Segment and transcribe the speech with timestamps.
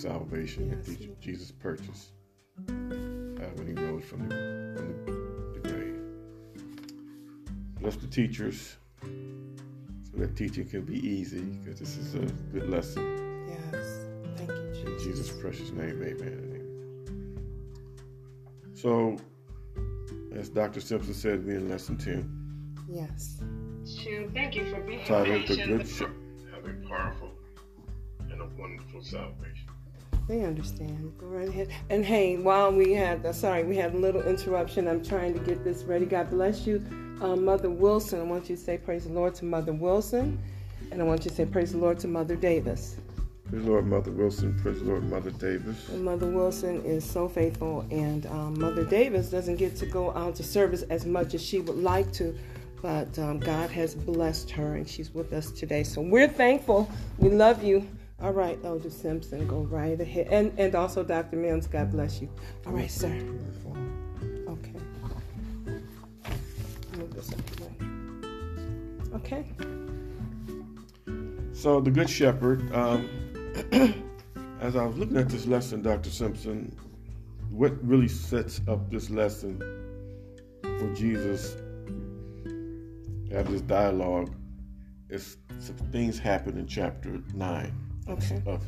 [0.00, 0.86] salvation yes.
[0.86, 2.12] that Jesus purchased
[2.68, 4.34] uh, when he rose from the,
[4.76, 6.00] from the, the grave.
[7.80, 13.48] Bless the teachers so that teaching can be easy because this is a good lesson.
[13.48, 14.06] Yes.
[14.36, 14.86] Thank you, Jesus.
[14.86, 16.48] In Jesus' precious name, amen.
[18.74, 19.16] So,
[20.34, 20.80] as Dr.
[20.80, 22.76] Simpson said, we're in lesson 10.
[22.88, 23.42] Yes.
[23.84, 24.28] Sure.
[24.30, 26.14] Thank you for being Titled The Good Shepherd.
[26.54, 27.32] Have a powerful
[28.30, 29.67] and a wonderful salvation.
[30.28, 31.14] They understand.
[31.16, 31.70] Go right ahead.
[31.88, 34.86] And hey, while we had, uh, sorry, we had a little interruption.
[34.86, 36.04] I'm trying to get this ready.
[36.04, 36.84] God bless you.
[37.22, 40.38] Um, Mother Wilson, I want you to say praise the Lord to Mother Wilson.
[40.92, 42.96] And I want you to say praise the Lord to Mother Davis.
[43.48, 44.58] Praise the Lord, Mother Wilson.
[44.60, 45.88] Praise the Lord, Mother Davis.
[45.88, 50.34] And Mother Wilson is so faithful, and um, Mother Davis doesn't get to go out
[50.36, 52.38] to service as much as she would like to,
[52.82, 55.82] but um, God has blessed her, and she's with us today.
[55.82, 56.90] So we're thankful.
[57.16, 57.88] We love you.
[58.20, 60.26] All right, Elder Simpson, go right ahead.
[60.30, 61.36] And and also Dr.
[61.36, 62.28] Mims, God bless you.
[62.66, 63.16] All right, sir.
[64.48, 64.72] Okay.
[69.14, 69.46] Okay.
[71.52, 72.74] So the Good Shepherd.
[72.74, 73.08] Um,
[74.60, 76.10] as I was looking at this lesson, Dr.
[76.10, 76.76] Simpson,
[77.50, 79.60] what really sets up this lesson
[80.62, 81.56] for Jesus
[83.30, 84.34] have this dialogue
[85.08, 85.36] is
[85.92, 88.42] things happen in chapter 9 okay.
[88.46, 88.62] of,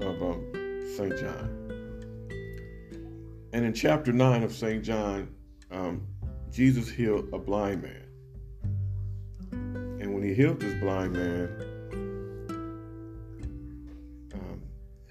[0.00, 1.18] of um, St.
[1.18, 1.58] John.
[3.52, 4.82] And in chapter 9 of St.
[4.82, 5.28] John,
[5.70, 6.06] um,
[6.50, 8.04] Jesus healed a blind man.
[10.00, 11.72] And when he healed this blind man,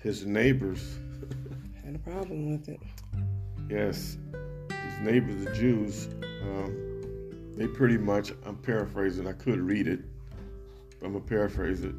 [0.01, 0.97] his neighbors
[1.85, 2.81] had a problem with it.
[3.69, 4.17] Yes,
[4.69, 6.07] his neighbors, the Jews,
[6.41, 9.99] um, they pretty much, I'm paraphrasing, I could read it,
[10.99, 11.93] but I'm going to paraphrase it.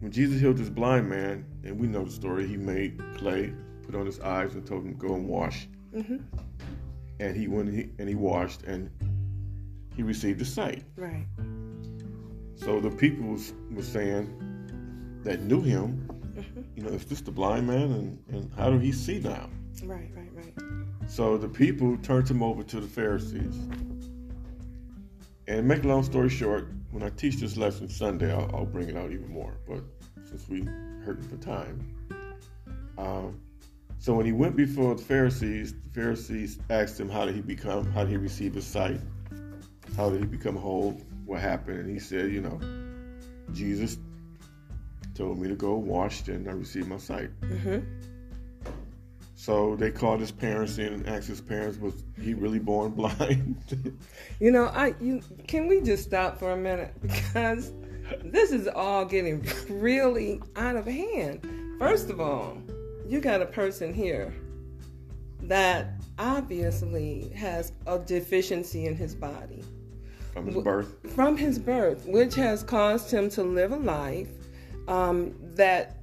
[0.00, 3.52] When Jesus healed this blind man, and we know the story, he made clay,
[3.84, 5.68] put on his eyes, and told him go and wash.
[5.94, 6.18] Mm-hmm.
[7.20, 8.90] And he went he, and he washed, and
[9.94, 10.84] he received a sight.
[10.96, 11.26] Right.
[12.54, 16.08] So the people was, was saying that knew him
[16.40, 16.60] Mm-hmm.
[16.76, 19.48] You know, is this the blind man, and, and how do he see now?
[19.84, 20.54] Right, right, right.
[21.06, 23.56] So the people turned him over to the Pharisees.
[25.48, 28.88] And make a long story short, when I teach this lesson Sunday, I'll, I'll bring
[28.88, 29.56] it out even more.
[29.68, 29.82] But
[30.24, 30.62] since we
[31.04, 31.94] hurting for time,
[32.98, 33.40] um,
[33.98, 37.90] so when he went before the Pharisees, the Pharisees asked him, "How did he become?
[37.92, 39.00] How did he receive his sight?
[39.96, 41.00] How did he become whole?
[41.26, 42.60] What happened?" And he said, "You know,
[43.52, 43.98] Jesus
[45.14, 47.30] told me to go wash, and I received my sight.
[47.42, 47.99] Mm-hmm.
[49.40, 53.94] So they called his parents in and asked his parents, was he really born blind?
[54.38, 57.72] you know, I you can we just stop for a minute because
[58.22, 61.40] this is all getting really out of hand.
[61.78, 62.58] First of all,
[63.08, 64.34] you got a person here
[65.44, 69.64] that obviously has a deficiency in his body.
[70.34, 71.14] From his birth?
[71.14, 74.28] From his birth, which has caused him to live a life
[74.86, 75.99] um, that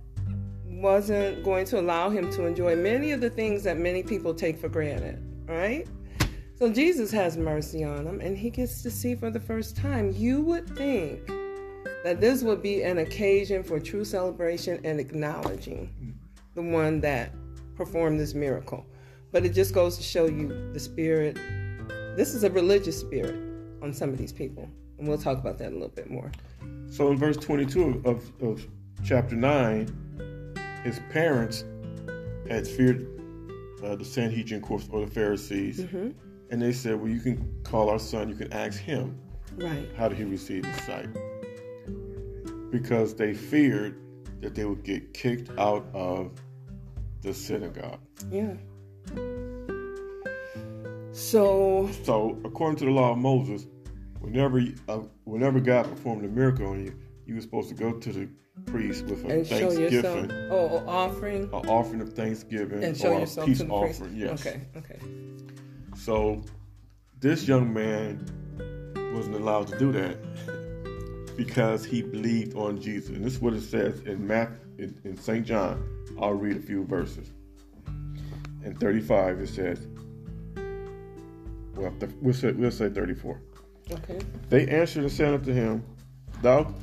[0.82, 4.58] wasn't going to allow him to enjoy many of the things that many people take
[4.58, 5.88] for granted, right?
[6.56, 10.12] So Jesus has mercy on him and he gets to see for the first time.
[10.16, 11.28] You would think
[12.04, 16.16] that this would be an occasion for true celebration and acknowledging
[16.56, 17.32] the one that
[17.76, 18.86] performed this miracle.
[19.32, 21.36] But it just goes to show you the spirit.
[22.16, 23.36] This is a religious spirit
[23.82, 24.70] on some of these people.
[24.98, 26.32] And we'll talk about that a little bit more.
[26.90, 28.68] So in verse 22 of, of
[29.04, 30.06] chapter 9,
[30.88, 31.66] his parents
[32.50, 33.06] had feared
[33.84, 35.81] uh, the Sanhedrin course or the Pharisees.
[35.81, 36.12] Mm-hmm.
[36.50, 39.20] And they said, Well, you can call our son, you can ask him.
[39.58, 39.90] Right.
[39.97, 41.09] How did he receive his sight?
[42.72, 44.00] Because they feared
[44.42, 46.32] that they would get kicked out of
[47.22, 48.00] the synagogue.
[48.32, 48.53] Yeah.
[51.11, 51.90] So.
[52.03, 53.67] So, according to the law of Moses,
[54.22, 56.97] whenever uh, whenever God performed a miracle on you,
[57.28, 58.29] you were supposed to go to the
[58.66, 60.32] priest with a and thanksgiving.
[60.50, 61.44] Oh, offering.
[61.44, 64.12] An offering of thanksgiving and show or yourself a peace to the offering.
[64.12, 64.16] Priest.
[64.16, 64.46] Yes.
[64.46, 64.62] Okay.
[64.78, 65.00] Okay.
[65.96, 66.41] So
[67.20, 68.26] this young man
[69.14, 73.09] wasn't allowed to do that because he believed on Jesus.
[73.09, 75.46] And this is what it says in Matthew, in, in St.
[75.46, 75.84] John.
[76.22, 77.32] I'll read a few verses.
[78.64, 79.88] In 35, it says,
[81.76, 83.41] well, we'll say, we'll say 34.
[83.91, 84.20] Okay.
[84.50, 85.84] They answered and said unto him,
[86.41, 86.73] Thou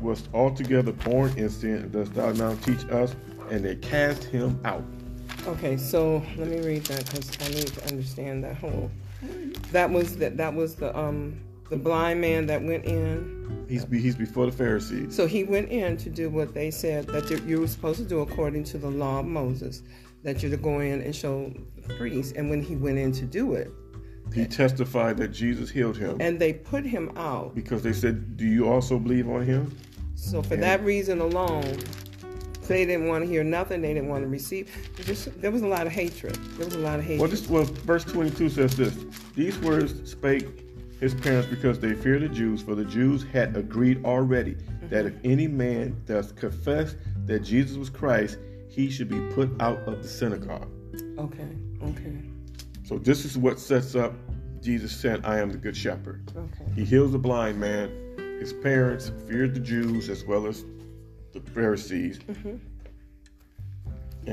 [0.00, 3.14] wast altogether born in sin, and dost thou now teach us?
[3.50, 4.84] And they cast him out.
[5.46, 8.90] Okay, so let me read that because I need to understand that whole.
[9.72, 10.36] That was that.
[10.36, 11.40] That was the um
[11.70, 13.66] the blind man that went in.
[13.68, 15.14] He's he's before the Pharisees.
[15.14, 18.20] So he went in to do what they said that you were supposed to do
[18.20, 19.82] according to the law of Moses,
[20.22, 22.36] that you're to go in and show the priest.
[22.36, 23.70] And when he went in to do it,
[24.34, 26.18] he testified that Jesus healed him.
[26.20, 29.76] And they put him out because they said, "Do you also believe on him?"
[30.26, 31.78] So for that reason alone,
[32.66, 33.80] they didn't want to hear nothing.
[33.80, 34.74] They didn't want to receive.
[35.04, 36.34] Just, there was a lot of hatred.
[36.56, 37.20] There was a lot of hatred.
[37.20, 38.96] Well, this well, verse 22 says this:
[39.36, 40.48] These words spake
[40.98, 44.88] his parents because they feared the Jews, for the Jews had agreed already mm-hmm.
[44.88, 46.96] that if any man does confess
[47.26, 48.38] that Jesus was Christ,
[48.68, 50.68] he should be put out of the synagogue.
[51.18, 51.48] Okay.
[51.84, 52.18] Okay.
[52.84, 54.14] So this is what sets up
[54.60, 56.72] Jesus said, "I am the good shepherd." Okay.
[56.74, 58.05] He heals the blind man.
[58.40, 60.64] His parents feared the Jews as well as
[61.32, 62.18] the Pharisees.
[62.18, 62.56] Mm-hmm.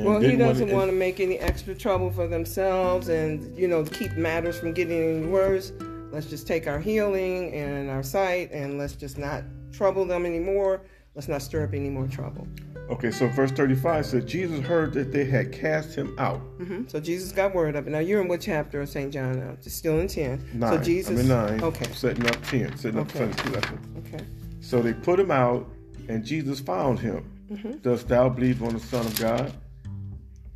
[0.03, 4.13] Well, he doesn't want to make any extra trouble for themselves and, you know, keep
[4.13, 5.71] matters from getting any worse.
[6.11, 10.81] Let's just take our healing and our sight and let's just not trouble them anymore.
[11.13, 12.47] Let's not stir up any more trouble.
[12.89, 16.41] Okay, so verse 35 says Jesus heard that they had cast him out.
[16.59, 16.87] Mm-hmm.
[16.87, 17.91] So Jesus got word of it.
[17.91, 19.11] Now you're in what chapter of St.
[19.11, 19.55] John now?
[19.61, 20.45] Still in 10.
[20.53, 20.77] Nine.
[20.77, 21.11] So Jesus.
[21.11, 21.63] I'm in 9.
[21.63, 21.91] Okay.
[21.93, 22.77] Setting up 10.
[22.77, 23.23] Setting okay.
[23.23, 24.03] up Sunday lesson.
[24.05, 24.25] Okay.
[24.61, 25.67] So they put him out
[26.09, 27.29] and Jesus found him.
[27.51, 27.77] Mm-hmm.
[27.77, 29.53] Dost thou believe on the Son of God?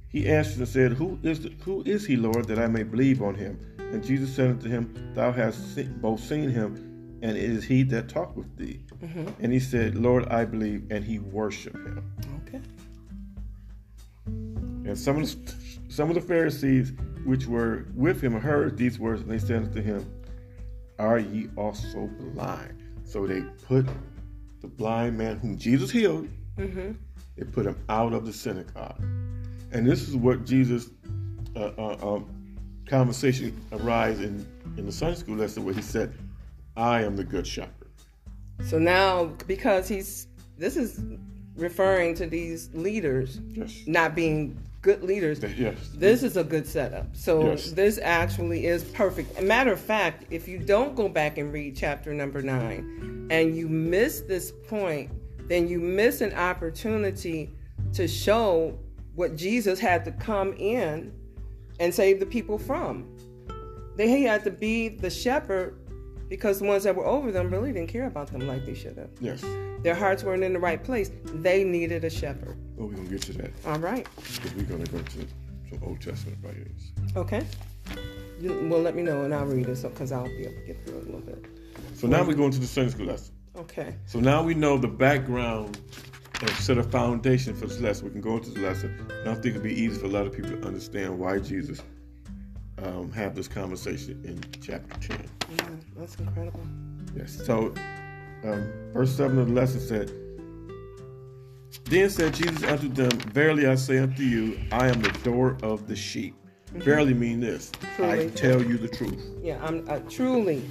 [0.09, 3.21] He answered and said, Who is the, who is he, Lord, that I may believe
[3.21, 3.59] on him?
[3.77, 7.83] And Jesus said unto him, Thou hast see, both seen him, and it is he
[7.83, 8.81] that talked with thee.
[9.01, 9.27] Mm-hmm.
[9.39, 12.11] And he said, Lord, I believe, and he worshiped him.
[14.97, 16.91] And some of the, some of the Pharisees
[17.23, 20.11] which were with him heard these words, and they said unto him,
[20.97, 22.81] Are ye also blind?
[23.03, 23.85] So they put
[24.61, 26.27] the blind man whom Jesus healed,
[26.57, 26.93] mm-hmm.
[27.37, 28.99] they put him out of the synagogue.
[29.71, 30.89] And this is what Jesus'
[31.55, 32.57] uh, uh, um,
[32.87, 34.47] conversation arise in,
[34.77, 36.11] in the Sunday school lesson where he said,
[36.75, 37.91] I am the good shepherd.
[38.65, 40.25] So now, because he's,
[40.57, 40.99] this is
[41.55, 43.83] referring to these leaders yes.
[43.85, 45.41] not being good leaders.
[45.57, 45.75] Yes.
[45.93, 47.15] This is a good setup.
[47.15, 47.71] So yes.
[47.71, 49.41] this actually is perfect.
[49.41, 53.67] Matter of fact, if you don't go back and read chapter number nine and you
[53.67, 55.11] miss this point,
[55.47, 57.53] then you miss an opportunity
[57.93, 58.77] to show
[59.15, 61.11] what Jesus had to come in
[61.79, 63.07] and save the people from.
[63.95, 65.79] They he had to be the shepherd
[66.29, 68.97] because the ones that were over them really didn't care about them like they should
[68.97, 69.09] have.
[69.19, 69.43] Yes.
[69.83, 71.11] Their hearts weren't in the right place.
[71.25, 72.57] They needed a shepherd.
[72.79, 73.51] Oh, we're going to get to that.
[73.65, 74.07] All right.
[74.15, 75.27] Because we're going to go to
[75.69, 76.91] some Old Testament writings.
[77.15, 77.45] Okay.
[78.39, 80.85] You, well, let me know and I'll read it because I'll be able to get
[80.85, 81.45] through it a little bit.
[81.95, 83.33] So now we're going to the Sunday school lesson.
[83.55, 83.95] Okay.
[84.05, 85.79] So now we know the background
[86.41, 88.05] and set a foundation for this lesson.
[88.05, 88.95] We can go into the lesson.
[89.09, 91.81] And I think it'll be easy for a lot of people to understand why Jesus
[92.83, 95.29] um, have this conversation in chapter 10.
[95.57, 96.61] Yeah, that's incredible.
[97.15, 97.45] Yes.
[97.45, 97.73] So,
[98.43, 100.11] um, verse 7 of the lesson said,
[101.85, 105.87] Then said Jesus unto them, Verily I say unto you, I am the door of
[105.87, 106.35] the sheep.
[106.67, 106.81] Mm-hmm.
[106.81, 108.25] Verily mean this, truly.
[108.25, 109.25] I tell you the truth.
[109.41, 110.63] Yeah, I'm uh, truly.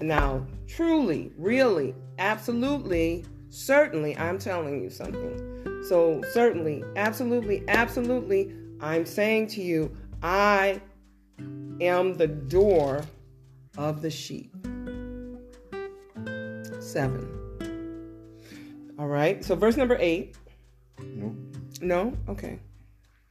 [0.00, 5.82] Now, truly, really, absolutely, certainly, I'm telling you something.
[5.88, 10.80] So, certainly, absolutely, absolutely, I'm saying to you, I
[11.86, 13.02] am the door
[13.76, 14.52] of the sheep.
[16.80, 17.28] Seven.
[18.98, 19.44] All right.
[19.44, 20.36] So verse number eight.
[21.02, 21.34] No.
[21.80, 22.16] No?
[22.28, 22.58] Okay.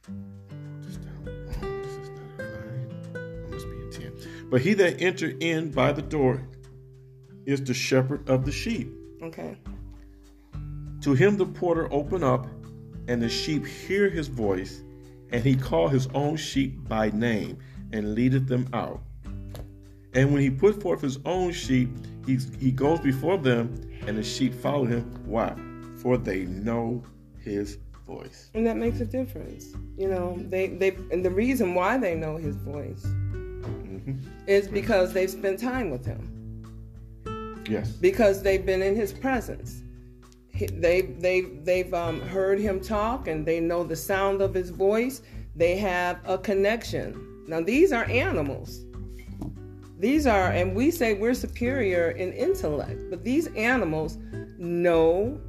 [4.50, 6.46] But he that enter in by the door
[7.44, 8.88] is the shepherd of the sheep.
[9.20, 9.56] Okay.
[11.00, 12.46] To him the porter open up,
[13.08, 14.82] and the sheep hear his voice,
[15.30, 17.58] and he call his own sheep by name
[17.94, 19.00] and leadeth them out.
[20.14, 21.88] And when he put forth his own sheep,
[22.26, 25.02] he, he goes before them, and the sheep follow him.
[25.24, 25.54] Why?
[26.02, 27.02] For they know
[27.40, 28.50] his voice.
[28.54, 29.74] And that makes a difference.
[29.96, 34.18] You know, they they and the reason why they know his voice mm-hmm.
[34.46, 36.30] is because they've spent time with him.
[37.68, 37.92] Yes.
[37.92, 39.82] Because they've been in his presence.
[40.52, 45.22] They they they've um, heard him talk, and they know the sound of his voice.
[45.56, 48.84] They have a connection now, these are animals.
[49.98, 54.18] These are, and we say we're superior in intellect, but these animals
[54.58, 55.40] know,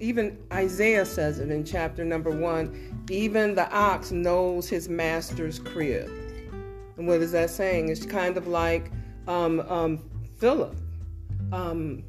[0.00, 6.10] even Isaiah says it in chapter number one, even the ox knows his master's crib.
[6.96, 7.88] And what is that saying?
[7.88, 8.90] It's kind of like
[9.26, 10.76] um, um, Philip.
[11.52, 12.04] Um,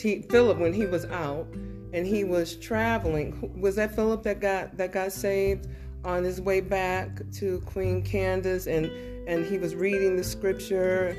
[0.00, 1.46] he Philip when he was out
[1.92, 3.60] and he was traveling.
[3.60, 5.68] Was that Philip that got that got saved?
[6.04, 8.86] On his way back to Queen Candace, and
[9.28, 11.16] and he was reading the scripture.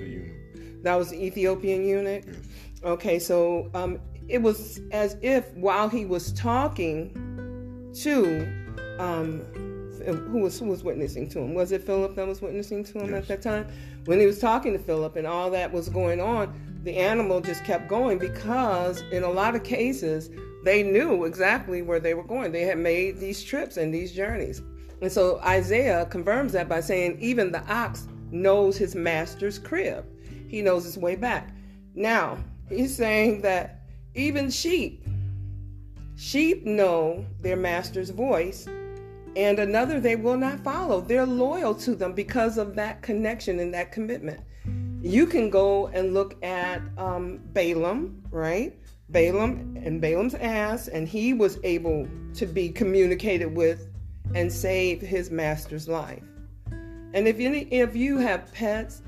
[0.83, 2.23] That was the Ethiopian eunuch.
[2.25, 2.35] Yes.
[2.83, 7.11] Okay, so um, it was as if while he was talking
[8.01, 8.47] to
[8.99, 9.41] um,
[10.05, 11.53] who was who was witnessing to him?
[11.53, 13.23] Was it Philip that was witnessing to him Yes.
[13.23, 13.67] at that time?
[14.05, 17.63] When he was talking to Philip and all that was going on, the animal just
[17.63, 20.29] kept going because in a lot of cases
[20.63, 22.51] they knew exactly where they were going.
[22.51, 24.61] They had made these trips and these journeys.
[25.05, 30.03] And so Isaiah confirms that by saying even the ox knows his master's crib.
[30.47, 31.53] He knows his way back.
[31.93, 33.83] Now, he's saying that
[34.15, 35.05] even sheep
[36.15, 38.67] sheep know their master's voice
[39.35, 41.01] and another they will not follow.
[41.01, 44.41] They're loyal to them because of that connection and that commitment.
[45.03, 48.75] You can go and look at um, Balaam, right?
[49.09, 53.91] Balaam and Balaam's ass, and he was able to be communicated with
[54.35, 56.21] and save his master's life.
[57.13, 59.01] And if any, if you have pets,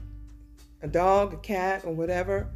[0.82, 2.50] a dog, a cat, or whatever,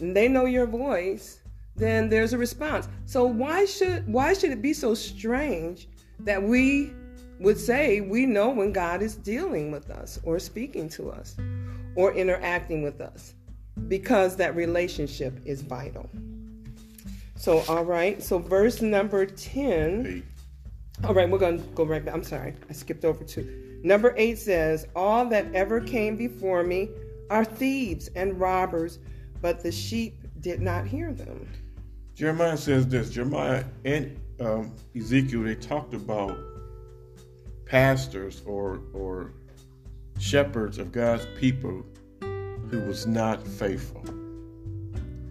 [0.00, 1.40] and they know your voice,
[1.76, 2.88] then there's a response.
[3.04, 5.88] So why should why should it be so strange
[6.20, 6.92] that we
[7.38, 11.36] would say we know when God is dealing with us or speaking to us
[11.94, 13.34] or interacting with us?
[13.86, 16.10] Because that relationship is vital.
[17.36, 20.24] So all right, so verse number 10 Eight.
[21.04, 22.14] All right, we're going to go right back.
[22.14, 26.90] I'm sorry, I skipped over to number eight says, All that ever came before me
[27.30, 28.98] are thieves and robbers,
[29.40, 31.48] but the sheep did not hear them.
[32.14, 33.10] Jeremiah says this.
[33.10, 36.36] Jeremiah and um, Ezekiel they talked about
[37.64, 39.32] pastors or or
[40.18, 41.84] shepherds of God's people
[42.20, 44.02] who was not faithful.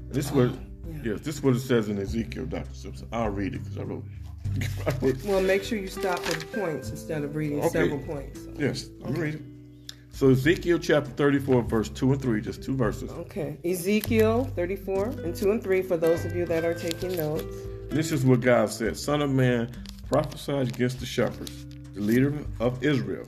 [0.10, 0.52] This was
[0.88, 1.12] yeah.
[1.12, 3.08] yes, this is what it says in Ezekiel, Doctor Simpson.
[3.12, 4.04] I'll read it because I wrote.
[4.04, 4.25] I wrote
[5.26, 7.70] Well, make sure you stop at points instead of reading Okay.
[7.70, 8.40] several points.
[8.58, 9.42] yes, I'm read it.
[10.12, 13.12] So Ezekiel chapter 34, verse 2 and 3, just two verses.
[13.12, 17.44] Okay, Ezekiel 34 and 2 and 3 for those of you that are taking notes.
[17.90, 19.72] This is what God said Son of man,
[20.08, 23.26] prophesy against the shepherds, the leader of Israel.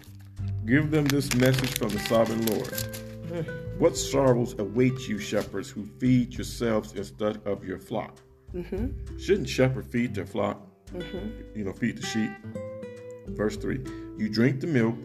[0.65, 2.67] Give them this message from the sovereign Lord.
[3.27, 3.41] Hmm.
[3.79, 8.17] What sorrows await you, shepherds, who feed yourselves instead of your flock?
[8.55, 9.17] Mm-hmm.
[9.19, 10.61] Shouldn't shepherds feed their flock?
[10.93, 11.57] Mm-hmm.
[11.57, 12.31] You know, feed the sheep.
[13.27, 13.79] Verse 3
[14.17, 14.95] You drink the milk,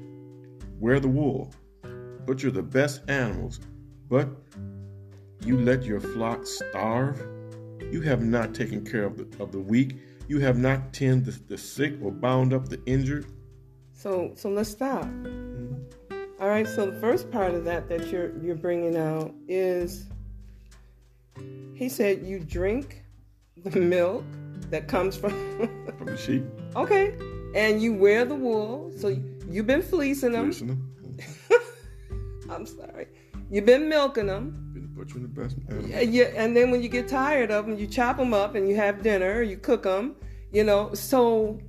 [0.79, 1.53] wear the wool,
[2.27, 3.61] butcher the best animals,
[4.09, 4.29] but
[5.45, 7.21] you let your flock starve?
[7.91, 9.97] You have not taken care of the, of the weak.
[10.29, 13.27] You have not tended the, the sick or bound up the injured.
[13.93, 15.05] So, so let's stop.
[15.05, 15.73] Mm-hmm.
[16.41, 16.67] All right.
[16.67, 20.07] So the first part of that that you're you're bringing out is,
[21.75, 23.05] he said, you drink
[23.57, 24.25] the milk
[24.71, 25.33] that comes from.
[25.99, 26.43] From the sheep,
[26.75, 27.15] okay,
[27.55, 28.93] and you wear the wool.
[28.97, 29.53] So mm-hmm.
[29.53, 30.49] you've been fleecing them.
[30.49, 30.93] listen them.
[32.51, 33.07] I'm sorry.
[33.51, 34.71] You've been milking them.
[34.73, 35.93] Been butchering the best animals.
[35.93, 38.69] And, you, and then when you get tired of them, you chop them up and
[38.69, 39.43] you have dinner.
[39.43, 40.17] You cook them.
[40.53, 40.93] You know.
[40.95, 41.61] So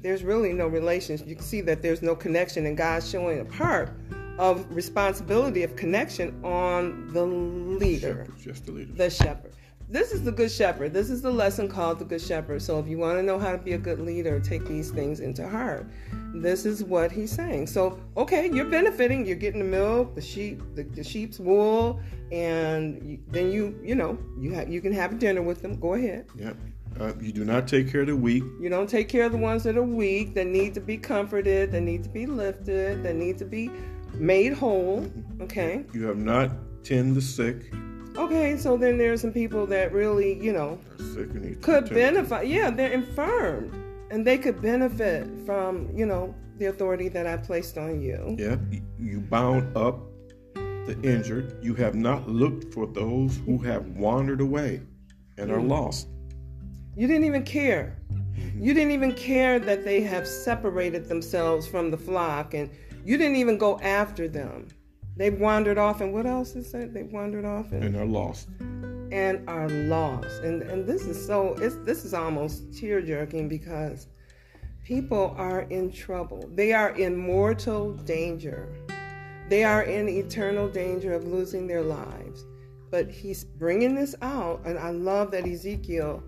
[0.00, 1.18] there's really no relation.
[1.26, 3.90] You can see that there's no connection, and God's showing a part
[4.38, 8.96] of responsibility of connection on the leader, Shepherds, just the leaders.
[8.96, 9.52] the shepherd.
[9.90, 10.92] This is the good shepherd.
[10.92, 12.62] This is the lesson called the good shepherd.
[12.62, 15.18] So if you want to know how to be a good leader, take these things
[15.18, 15.84] into heart.
[16.32, 17.66] This is what he's saying.
[17.66, 19.26] So okay, you're benefiting.
[19.26, 23.96] You're getting the milk, the sheep, the, the sheep's wool, and you, then you you
[23.96, 25.80] know you have you can have dinner with them.
[25.80, 26.26] Go ahead.
[26.36, 26.56] Yep.
[27.00, 28.44] Uh, you do not take care of the weak.
[28.60, 31.72] You don't take care of the ones that are weak, that need to be comforted,
[31.72, 33.70] that need to be lifted, that need to be
[34.14, 35.10] made whole.
[35.40, 35.84] Okay.
[35.92, 36.52] You have not
[36.84, 37.72] tend the sick.
[38.16, 40.78] Okay, so then there's some people that really, you know,
[41.60, 42.46] could benefit.
[42.46, 43.72] Yeah, they're infirmed.
[44.10, 48.36] And they could benefit from, you know, the authority that I placed on you.
[48.38, 50.00] Yeah, You- You bound up
[50.54, 51.56] the injured.
[51.62, 54.82] You have not looked for those who have wandered away
[55.38, 55.68] and are mm-hmm.
[55.68, 56.08] lost.
[56.96, 57.96] You didn't even care.
[58.12, 58.62] Mm-hmm.
[58.62, 62.68] You didn't even care that they have separated themselves from the flock and
[63.04, 64.68] you didn't even go after them.
[65.20, 66.94] They wandered off and what else is that?
[66.94, 68.48] They've wandered off and and are lost.
[69.12, 70.40] and are lost.
[70.42, 74.06] And and this is so it's this is almost tear jerking because
[74.82, 76.48] people are in trouble.
[76.54, 78.72] They are in mortal danger.
[79.50, 82.46] They are in eternal danger of losing their lives.
[82.90, 86.22] But he's bringing this out, and I love that Ezekiel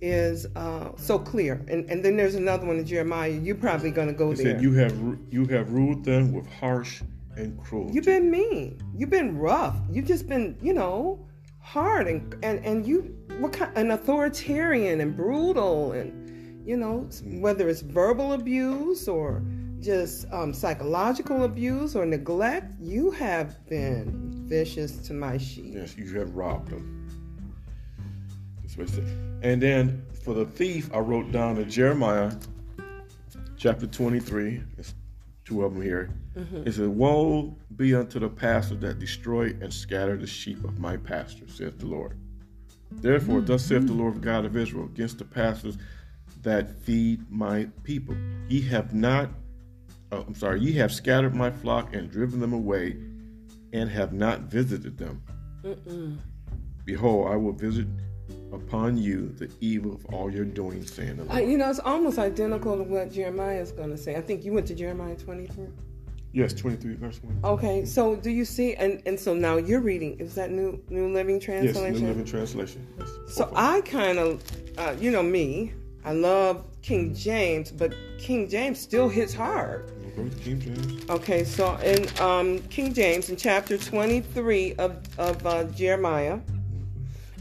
[0.00, 1.64] is uh, so clear.
[1.66, 3.30] And and then there's another one in Jeremiah.
[3.30, 4.36] You're probably going to go there.
[4.36, 4.52] He there.
[4.52, 7.02] said, "You have you have ruled them with harsh
[7.38, 8.80] and cruelty." You've been mean.
[8.96, 9.76] You've been rough.
[9.90, 11.26] You've just been, you know,
[11.60, 17.08] hard and and and you what kind an authoritarian and brutal and you know
[17.40, 19.42] whether it's verbal abuse or
[19.80, 22.74] just um, psychological abuse or neglect.
[22.80, 25.74] You have been vicious to my sheep.
[25.74, 27.08] Yes, you have robbed them.
[28.62, 29.04] That's what it said.
[29.42, 32.32] And then for the thief, I wrote down in Jeremiah
[33.56, 34.62] chapter 23.
[35.48, 36.10] Two of them here.
[36.36, 36.68] Mm-hmm.
[36.68, 40.98] It says, Woe be unto the pastor that destroy and scatter the sheep of my
[40.98, 42.18] pasture, saith the Lord.
[42.92, 45.78] Therefore, thus saith the Lord God of Israel against the pastors
[46.42, 48.14] that feed my people.
[48.50, 49.30] Ye have not,
[50.12, 52.98] oh, I'm sorry, ye have scattered my flock and driven them away,
[53.72, 55.22] and have not visited them.
[56.84, 57.86] Behold, I will visit
[58.52, 61.48] upon you the evil of all your doing, saying Lord.
[61.48, 64.16] you know, it's almost identical to what Jeremiah is going to say.
[64.16, 65.66] I think you went to Jeremiah 23.
[66.32, 67.40] Yes, 23 verse 1.
[67.42, 68.74] Okay, so do you see?
[68.74, 70.18] And, and so now you're reading.
[70.20, 71.92] Is that New New Living Translation?
[71.92, 72.00] Yes?
[72.00, 72.86] New Living Translation.
[72.98, 73.56] Yes, So both of them.
[73.56, 74.42] I kind of,
[74.76, 75.72] uh, you know me,
[76.04, 79.90] I love King James, but King James still hits hard.
[80.16, 81.08] We'll King James.
[81.10, 86.40] Okay, so in um, King James, in chapter 23 of, of uh, Jeremiah,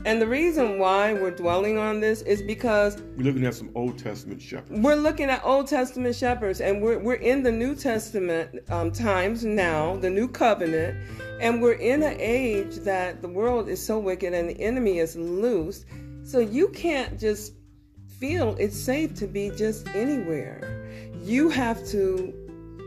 [0.08, 3.98] and the reason why we're dwelling on this is because We're looking at some Old
[3.98, 4.80] Testament shepherds.
[4.80, 9.44] we're looking at Old Testament shepherds, and we're, we're in the New Testament um, times
[9.44, 10.98] now, the New Covenant,
[11.42, 15.18] and we're in an age that the world is so wicked and the enemy is
[15.18, 15.86] loose.
[16.24, 17.56] So you can't just
[18.18, 20.90] feel it's safe to be just anywhere.
[21.22, 22.34] You have to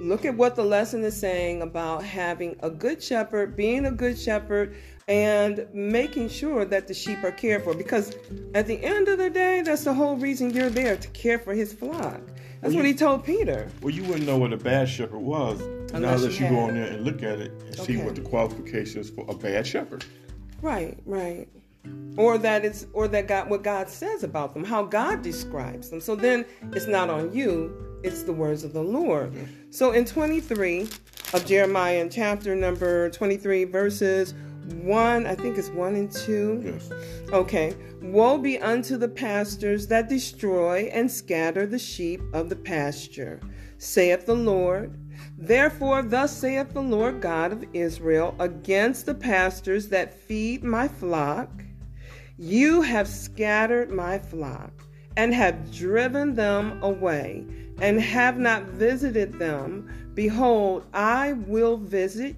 [0.01, 4.19] look at what the lesson is saying about having a good shepherd, being a good
[4.19, 4.75] shepherd,
[5.11, 7.75] and making sure that the sheep are cared for.
[7.75, 8.15] Because
[8.55, 11.53] at the end of the day, that's the whole reason you're there to care for
[11.53, 12.21] his flock.
[12.61, 13.69] That's what he told Peter.
[13.83, 16.75] Well, you wouldn't know what a bad shepherd was Unless unless you you go on
[16.75, 20.05] there and look at it and see what the qualifications for a bad shepherd.
[20.63, 21.49] Right, right.
[22.17, 26.01] Or that it's or that God what God says about them, how God describes them.
[26.01, 29.33] So then it's not on you, it's the words of the Lord.
[29.33, 29.71] Mm-hmm.
[29.71, 30.83] So in 23
[31.33, 34.35] of Jeremiah in chapter number 23 verses
[34.75, 36.63] 1, I think it's 1 and 2.
[36.65, 36.91] Yes.
[37.33, 37.75] Okay.
[38.03, 43.41] Woe be unto the pastors that destroy and scatter the sheep of the pasture,
[43.79, 44.99] saith the Lord.
[45.37, 51.51] Therefore, thus saith the Lord God of Israel against the pastors that feed my flock
[52.39, 54.73] You have scattered my flock
[55.17, 57.45] and have driven them away
[57.83, 60.13] and have not visited them.
[60.15, 62.37] Behold, I will visit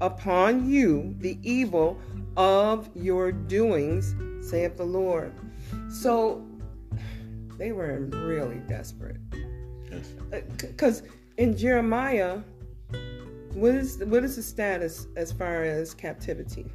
[0.00, 1.98] upon you the evil
[2.36, 4.14] of your doings,
[4.48, 5.32] saith the Lord.
[5.90, 6.44] So
[7.58, 9.18] they were really desperate.
[9.90, 10.14] Yes.
[10.58, 11.02] Because
[11.36, 12.40] in Jeremiah,
[13.54, 16.66] what is what is the status as far as captivity?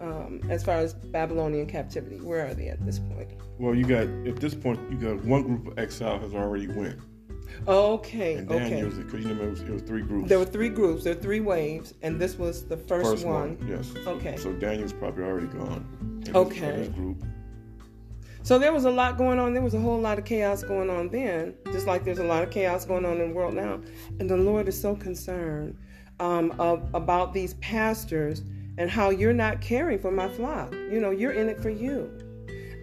[0.00, 3.30] Um, as far as Babylonian captivity, where are they at this point?
[3.58, 6.98] Well, you got at this point you got one group of exile has already went,
[7.68, 8.70] Okay, and okay.
[8.70, 10.28] Daniel's because you know it was, it was three groups.
[10.28, 11.04] There were three groups.
[11.04, 13.56] There were three waves, and this was the first, First one.
[13.58, 13.92] one, yes.
[14.06, 14.36] Okay.
[14.36, 15.86] So Daniel's probably already gone.
[16.00, 16.72] and his- Okay.
[16.78, 17.22] his group.
[18.42, 19.52] So there was a lot going on.
[19.52, 22.42] There was a whole lot of chaos going on then, just like there's a lot
[22.42, 23.80] of chaos going on in the world now.
[24.18, 25.76] And the Lord is so concerned
[26.20, 28.42] um, of, about these pastors
[28.78, 30.72] and how you're not caring for my flock.
[30.72, 32.10] You know, you're in it for you.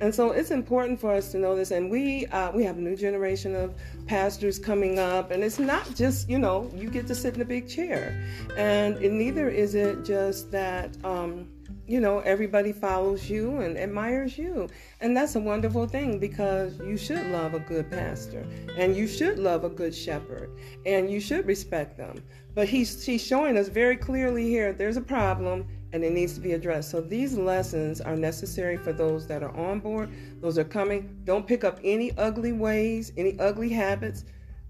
[0.01, 1.71] And so it's important for us to know this.
[1.71, 5.95] And we uh, we have a new generation of pastors coming up, and it's not
[5.95, 8.23] just you know you get to sit in a big chair,
[8.57, 10.95] and it, neither is it just that.
[11.03, 11.49] Um,
[11.87, 14.67] you know, everybody follows you and admires you.
[14.99, 18.45] And that's a wonderful thing because you should love a good pastor
[18.77, 20.49] and you should love a good shepherd
[20.85, 22.21] and you should respect them.
[22.53, 26.39] But he's, he's showing us very clearly here there's a problem and it needs to
[26.39, 26.89] be addressed.
[26.89, 30.09] So these lessons are necessary for those that are on board,
[30.41, 31.19] those are coming.
[31.23, 34.25] Don't pick up any ugly ways, any ugly habits.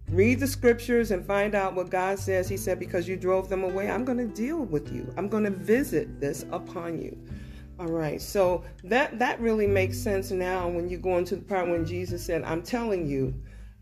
[0.09, 2.47] Read the scriptures and find out what God says.
[2.47, 5.13] He said, Because you drove them away, I'm going to deal with you.
[5.17, 7.17] I'm going to visit this upon you.
[7.79, 8.21] All right.
[8.21, 12.25] So that that really makes sense now when you go into the part when Jesus
[12.25, 13.33] said, I'm telling you,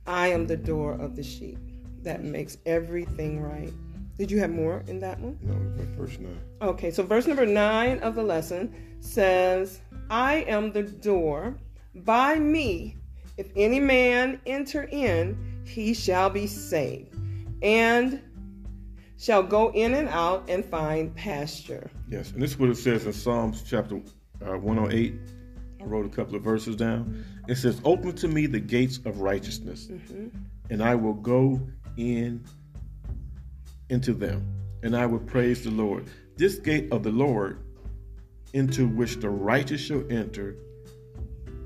[0.07, 1.57] I am the door of the sheep.
[2.01, 3.73] That makes everything right.
[4.17, 5.37] Did you have more in that one?
[5.41, 6.39] No, my first nine.
[6.65, 11.59] Okay, so verse number nine of the lesson says, I am the door.
[11.93, 12.97] By me,
[13.37, 17.15] if any man enter in, he shall be saved,
[17.61, 18.19] and
[19.19, 21.91] shall go in and out and find pasture.
[22.09, 23.97] Yes, and this is what it says in Psalms chapter
[24.43, 25.13] uh, 108.
[25.79, 27.23] I wrote a couple of verses down.
[27.47, 29.91] It says, Open to me the gates of righteousness,
[30.71, 31.61] and I will go
[31.95, 32.43] in
[33.89, 34.51] into them,
[34.81, 36.09] and I will praise the Lord.
[36.37, 37.59] This gate of the Lord,
[38.53, 40.55] into which the righteous shall enter,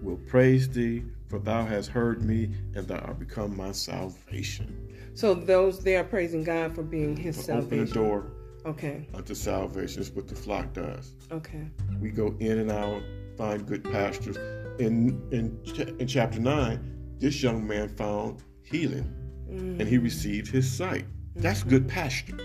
[0.02, 4.88] will praise thee, for thou hast heard me, and thou art become my salvation.
[5.14, 7.66] So those they are praising God for being his salvation.
[7.66, 8.32] Open the door
[8.66, 9.08] Okay.
[9.14, 11.14] Unto salvation is what the flock does.
[11.32, 11.68] Okay.
[12.02, 13.02] We go in and out,
[13.38, 14.38] find good pastures.
[14.80, 15.60] In in
[16.00, 16.80] in chapter nine,
[17.20, 19.12] this young man found healing,
[19.50, 19.80] mm.
[19.80, 21.06] and he received his sight.
[21.36, 22.38] That's good pasture.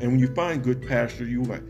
[0.00, 1.62] And when you find good pasture, you what?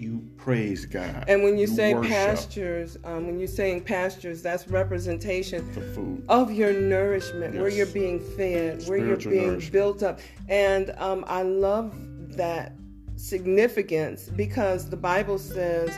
[0.00, 1.24] you praise God.
[1.28, 2.10] And when you, you say worship.
[2.10, 7.60] pastures, um, when you're saying pastures, that's representation of your nourishment, yes.
[7.60, 10.20] where you're being fed, Spiritual where you're being built up.
[10.48, 11.94] And um, I love
[12.36, 12.72] that
[13.16, 15.90] significance because the Bible says,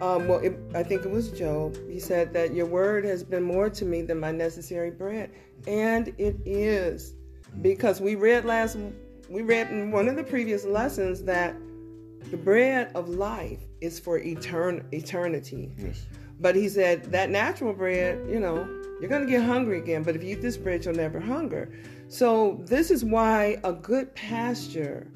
[0.00, 1.76] um, well, it, I think it was Job.
[1.88, 5.30] He said that your word has been more to me than my necessary bread,
[5.68, 7.14] and it is
[7.62, 8.76] because we read last
[9.34, 11.56] we read in one of the previous lessons that
[12.30, 15.72] the bread of life is for etern- eternity.
[15.76, 16.06] Yes.
[16.38, 18.64] But he said that natural bread, you know,
[19.00, 21.72] you're going to get hungry again, but if you eat this bread, you'll never hunger.
[22.06, 25.08] So this is why a good pasture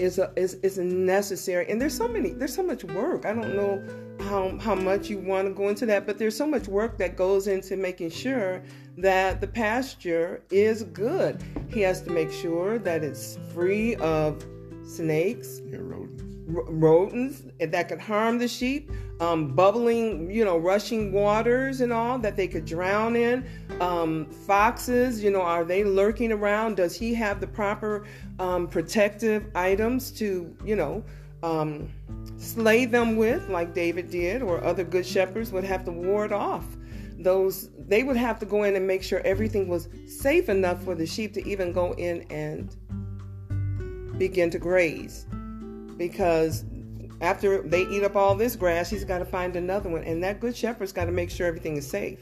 [0.00, 1.70] is a, is is necessary.
[1.70, 3.26] And there's so many there's so much work.
[3.26, 3.82] I don't know
[4.20, 7.16] how how much you want to go into that, but there's so much work that
[7.16, 8.62] goes into making sure
[8.96, 11.42] that the pasture is good.
[11.68, 14.44] He has to make sure that it's free of
[14.84, 21.82] snakes, yeah, rodents rodents that could harm the sheep, um, bubbling, you know, rushing waters
[21.82, 23.46] and all that they could drown in.
[23.80, 26.78] Um, foxes, you know, are they lurking around?
[26.78, 28.06] Does he have the proper
[28.38, 31.04] um, protective items to, you know,
[31.42, 31.90] um,
[32.38, 36.64] slay them with, like David did, or other good shepherds would have to ward off?
[37.18, 40.94] Those they would have to go in and make sure everything was safe enough for
[40.94, 42.74] the sheep to even go in and
[44.18, 45.26] begin to graze
[45.98, 46.64] because
[47.20, 50.04] after they eat up all this grass, he's got to find another one.
[50.04, 52.20] And that good shepherd's got to make sure everything is safe.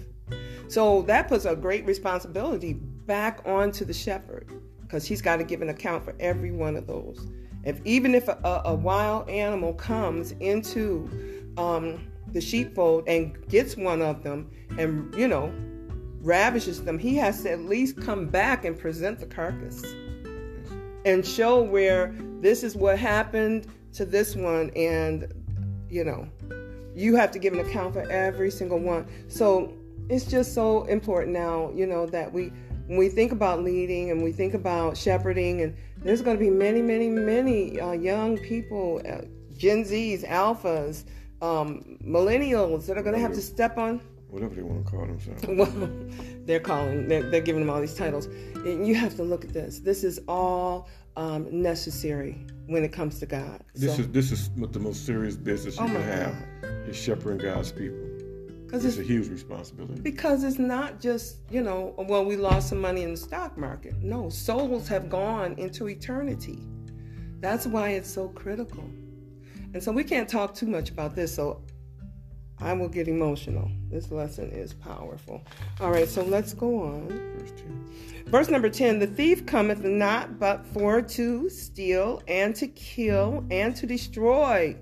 [0.69, 4.51] So that puts a great responsibility back onto the shepherd
[4.83, 7.27] because he's got to give an account for every one of those.
[7.65, 11.09] If even if a, a wild animal comes into
[11.57, 15.53] um, the sheepfold and gets one of them and you know
[16.21, 19.85] ravishes them, he has to at least come back and present the carcass
[21.05, 23.67] and show where this is what happened
[23.99, 25.27] to this one and
[25.91, 26.29] you know
[26.95, 29.75] you have to give an account for every single one so
[30.09, 32.53] it's just so important now you know that we
[32.87, 36.49] when we think about leading and we think about shepherding and there's going to be
[36.49, 39.23] many many many uh, young people uh,
[39.57, 41.05] gen z's alphas
[41.43, 45.07] um, millennials that are going to have to step on whatever they want to call
[45.07, 45.43] themselves.
[45.49, 45.91] Well,
[46.45, 48.27] they're calling, they're, they're, giving them all these titles.
[48.57, 49.81] And you have to look at this.
[49.81, 53.61] This is all um, necessary when it comes to God.
[53.75, 56.71] This so, is this is what the most serious business you oh can have God.
[56.89, 57.99] is shepherding God's people.
[58.65, 60.01] Because it's, it's, a huge responsibility.
[60.01, 63.95] Because it's not just you know, well, we lost some money in the stock market.
[64.01, 66.61] No, souls have gone into eternity.
[67.41, 68.85] That's why it's so critical.
[69.75, 71.35] And so we can't talk too much about this.
[71.35, 71.63] So
[72.61, 73.71] I will get emotional.
[73.91, 75.43] This lesson is powerful.
[75.81, 77.09] All right, so let's go on.
[77.39, 78.25] Verse 10.
[78.27, 83.75] Verse number 10 The thief cometh not but for to steal and to kill and
[83.77, 84.77] to destroy.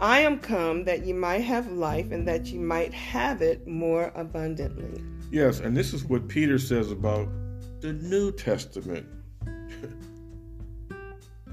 [0.00, 4.12] I am come that ye might have life and that ye might have it more
[4.14, 5.02] abundantly.
[5.30, 7.28] Yes, and this is what Peter says about
[7.80, 9.06] the New Testament.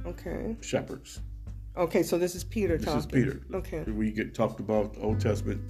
[0.05, 0.55] okay.
[0.61, 1.21] Shepherds.
[1.77, 2.95] Okay, so this is Peter talking.
[2.95, 3.19] this talking.
[3.19, 3.57] is Peter.
[3.57, 3.91] Okay.
[3.91, 5.61] We get talked about the Old Testament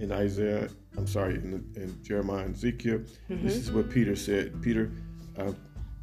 [0.00, 2.98] in Isaiah, I'm sorry, in, in Jeremiah and Ezekiel.
[3.30, 3.46] Mm-hmm.
[3.46, 4.62] This is what Peter said.
[4.62, 4.92] Peter,
[5.38, 5.52] uh,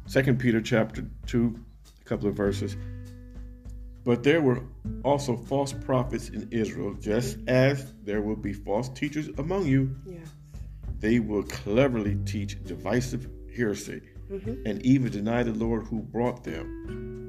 [0.06, 1.56] Second Peter chapter 2,
[2.00, 2.76] a couple of verses.
[4.02, 4.62] But there were
[5.04, 7.48] also false prophets in Israel, just mm-hmm.
[7.48, 9.94] as there will be false teachers among you.
[10.04, 10.18] Yeah.
[10.98, 14.66] They will cleverly teach divisive heresy mm-hmm.
[14.66, 17.23] and even deny the Lord who brought them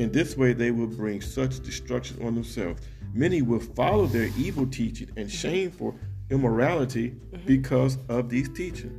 [0.00, 2.80] in this way, they will bring such destruction on themselves.
[3.12, 5.94] Many will follow their evil teaching and shame for
[6.30, 7.46] immorality mm-hmm.
[7.46, 8.96] because of these teachings.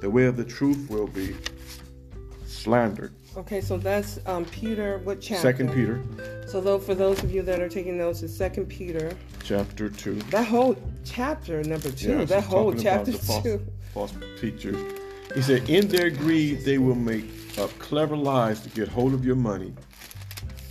[0.00, 1.34] The way of the truth will be
[2.44, 3.14] slandered.
[3.38, 4.98] Okay, so that's um, Peter.
[4.98, 5.40] What chapter?
[5.40, 6.04] Second Peter.
[6.46, 10.16] So, though, for those of you that are taking notes, it's Second Peter, chapter two.
[10.30, 12.18] That whole chapter, number two.
[12.18, 13.66] Yeah, that whole chapter false, two.
[13.94, 14.76] False teachers.
[15.34, 17.24] He said, "In their greed, they will make
[17.56, 19.72] up clever lies to get hold of your money."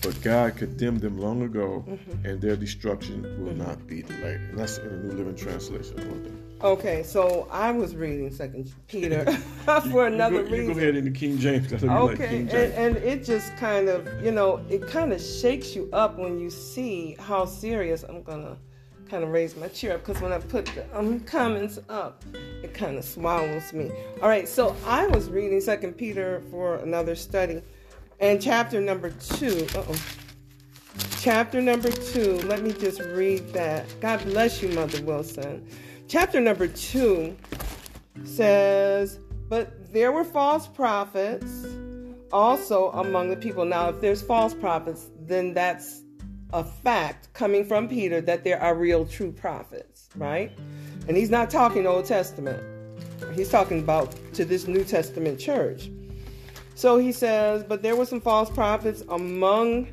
[0.01, 2.25] But God condemned them long ago, mm-hmm.
[2.25, 3.59] and their destruction will mm-hmm.
[3.59, 4.41] not be delayed.
[4.41, 6.41] And that's in the New Living Translation.
[6.63, 9.25] Okay, so I was reading Second Peter
[9.91, 10.67] for another you go, reason.
[10.67, 11.71] You go ahead in the King James.
[11.71, 12.53] okay, like King James.
[12.53, 16.39] And, and it just kind of, you know, it kind of shakes you up when
[16.39, 18.57] you see how serious I'm gonna
[19.09, 22.23] kind of raise my chair up because when I put the um, comments up,
[22.63, 23.91] it kind of swallows me.
[24.21, 27.61] All right, so I was reading Second Peter for another study
[28.21, 29.67] And chapter number two.
[29.75, 29.95] Uh-oh.
[31.19, 32.37] Chapter number two.
[32.43, 33.87] Let me just read that.
[33.99, 35.67] God bless you, Mother Wilson.
[36.07, 37.35] Chapter number two
[38.23, 41.65] says, But there were false prophets
[42.31, 43.65] also among the people.
[43.65, 46.03] Now, if there's false prophets, then that's
[46.53, 50.51] a fact coming from Peter that there are real true prophets, right?
[51.07, 52.61] And he's not talking Old Testament.
[53.33, 55.89] He's talking about to this New Testament church.
[56.81, 59.87] So he says, but there were some false prophets among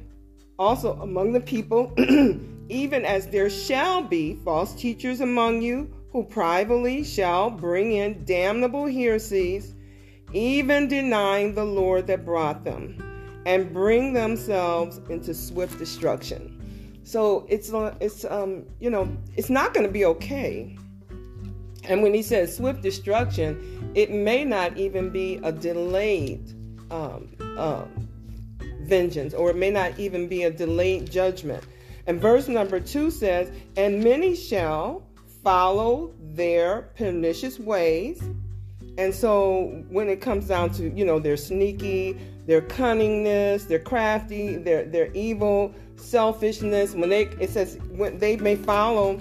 [0.59, 1.92] also among the people,
[2.70, 8.87] even as there shall be false teachers among you who privately shall bring in damnable
[8.87, 9.74] heresies,
[10.33, 12.96] even denying the Lord that brought them,
[13.44, 17.03] and bring themselves into swift destruction.
[17.03, 20.74] So it's uh, it's um you know it's not going to be okay.
[21.85, 26.55] And when he says swift destruction, it may not even be a delayed
[26.90, 28.09] um, um,
[28.83, 31.64] vengeance, or it may not even be a delayed judgment.
[32.07, 35.03] And verse number two says, And many shall
[35.44, 38.22] follow their pernicious ways.
[38.96, 44.57] And so when it comes down to, you know, their sneaky, their cunningness, their crafty,
[44.57, 49.20] their their evil, selfishness, when they it says when they may follow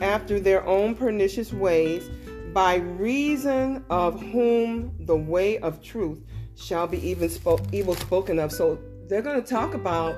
[0.00, 2.08] after their own pernicious ways,
[2.52, 6.20] by reason of whom the way of truth
[6.60, 8.52] shall be even spoke, evil spoken of.
[8.52, 10.14] So they're going to talk about,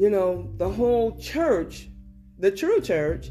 [0.00, 1.88] you know, the whole church,
[2.38, 3.30] the true church,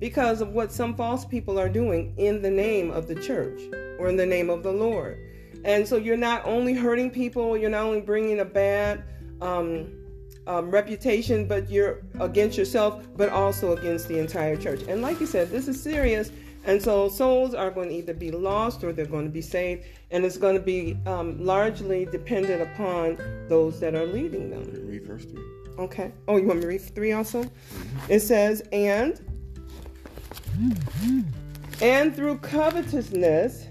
[0.00, 3.60] because of what some false people are doing in the name of the church
[3.98, 5.18] or in the name of the Lord.
[5.64, 9.04] And so you're not only hurting people, you're not only bringing a bad
[9.40, 9.86] um,
[10.46, 14.82] um, reputation, but you're against yourself, but also against the entire church.
[14.88, 16.30] And like you said, this is serious.
[16.66, 19.84] And so souls are going to either be lost or they're going to be saved.
[20.10, 24.64] And it's going to be um, largely dependent upon those that are leading them.
[24.86, 25.42] Read verse 3.
[25.78, 26.12] Okay.
[26.28, 27.44] Oh, you want me to read 3 also?
[28.08, 29.20] It says, And
[31.80, 33.66] and through covetousness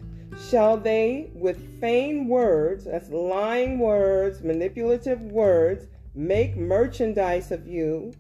[0.50, 8.14] shall they with feigned words, that's lying words, manipulative words, make merchandise of you,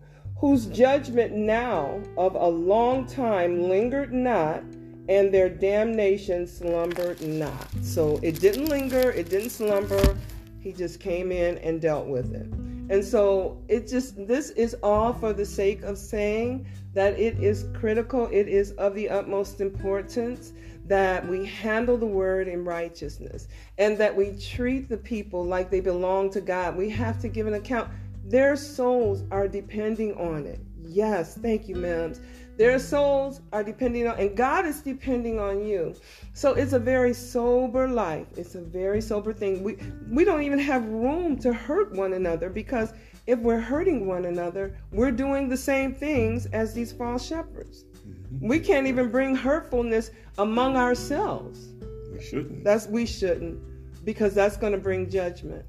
[0.43, 4.61] whose judgment now of a long time lingered not,
[5.07, 7.69] and their damnation slumbered not.
[7.81, 10.17] So it didn't linger, it didn't slumber.
[10.59, 12.45] He just came in and dealt with it.
[12.91, 17.67] And so it just, this is all for the sake of saying that it is
[17.73, 20.51] critical, it is of the utmost importance
[20.87, 25.79] that we handle the word in righteousness and that we treat the people like they
[25.79, 26.75] belong to God.
[26.75, 27.89] We have to give an account.
[28.23, 30.59] Their souls are depending on it.
[30.81, 32.19] Yes, thank you, ma'ams.
[32.55, 35.95] Their souls are depending on, and God is depending on you.
[36.33, 38.27] So it's a very sober life.
[38.37, 39.63] It's a very sober thing.
[39.63, 39.77] We
[40.09, 42.93] we don't even have room to hurt one another because
[43.25, 47.85] if we're hurting one another, we're doing the same things as these false shepherds.
[48.07, 48.47] Mm-hmm.
[48.47, 51.73] We can't even bring hurtfulness among ourselves.
[52.13, 52.63] We shouldn't.
[52.63, 55.65] That's we shouldn't, because that's going to bring judgment.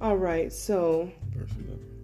[0.00, 1.10] All right, so.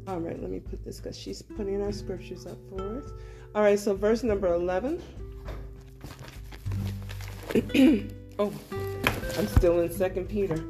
[0.08, 3.10] All right, let me put this because she's putting our scriptures up for us.
[3.54, 5.02] All right, so verse number 11.
[8.38, 8.52] oh,
[9.38, 10.64] I'm still in Second Peter.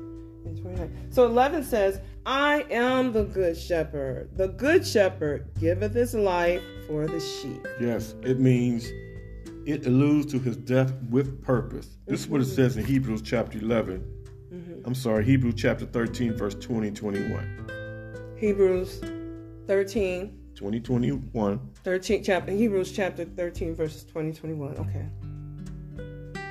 [1.11, 4.37] So 11 says, I am the good shepherd.
[4.37, 7.66] The good shepherd giveth his life for the sheep.
[7.81, 8.90] Yes, it means
[9.66, 11.96] it alludes to his death with purpose.
[12.07, 12.24] This mm-hmm.
[12.24, 12.55] is what it mm-hmm.
[12.55, 14.00] says in Hebrews chapter 11.
[14.52, 14.87] Mm-hmm.
[14.87, 17.66] I'm sorry, Hebrews chapter 13, verse 20 21.
[18.38, 19.01] Hebrews
[19.66, 20.38] 13.
[20.55, 21.70] 2021.
[21.85, 24.77] 13 chapter Hebrews chapter 13 verses 20 21.
[24.77, 25.07] Okay.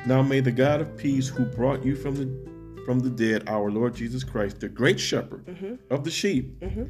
[0.06, 3.72] Now may the God of peace who brought you from the from the dead, our
[3.72, 5.76] Lord Jesus Christ, the great shepherd mm-hmm.
[5.92, 6.84] of the sheep, mm-hmm.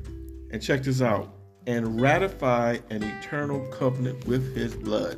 [0.51, 1.33] and check this out,
[1.67, 5.17] and ratify an eternal covenant with his blood.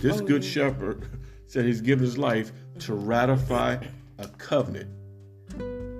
[0.00, 0.50] This oh, good yeah.
[0.50, 1.06] shepherd
[1.46, 3.76] said he's given his life to ratify
[4.18, 4.88] a covenant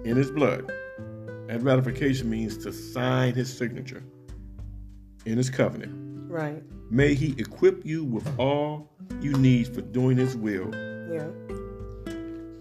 [0.05, 0.73] in his blood.
[1.51, 4.05] And ratification means to sign his signature
[5.27, 6.31] in his covenant.
[6.31, 6.63] Right.
[6.93, 8.89] May he equip you with all
[9.21, 10.71] you need for doing his will.
[11.13, 11.27] Yeah.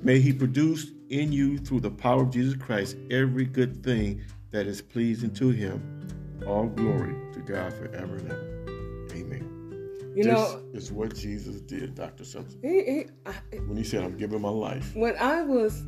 [0.02, 4.66] May he produce in you through the power of Jesus Christ every good thing that
[4.66, 6.02] is pleasing to him.
[6.48, 9.10] All glory to God forever and ever.
[9.12, 10.14] Amen.
[10.16, 12.26] You this know, is what Jesus did, Dr.
[12.26, 12.60] Simpson.
[12.64, 13.34] He, he, I,
[13.68, 14.96] when he said, I'm giving my life.
[14.96, 15.84] When I was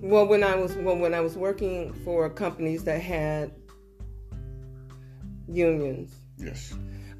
[0.00, 3.52] well, when I was well, when I was working for companies that had
[5.48, 6.14] unions.
[6.38, 6.74] Yes.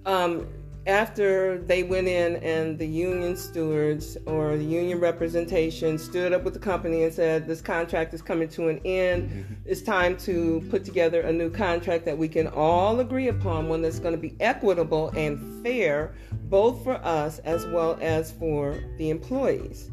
[0.06, 0.46] Um,
[0.86, 6.54] after they went in and the union stewards or the union representation stood up with
[6.54, 9.28] the company and said, This contract is coming to an end.
[9.28, 9.54] Mm-hmm.
[9.66, 13.82] It's time to put together a new contract that we can all agree upon, one
[13.82, 16.14] that's going to be equitable and fair,
[16.44, 19.90] both for us as well as for the employees.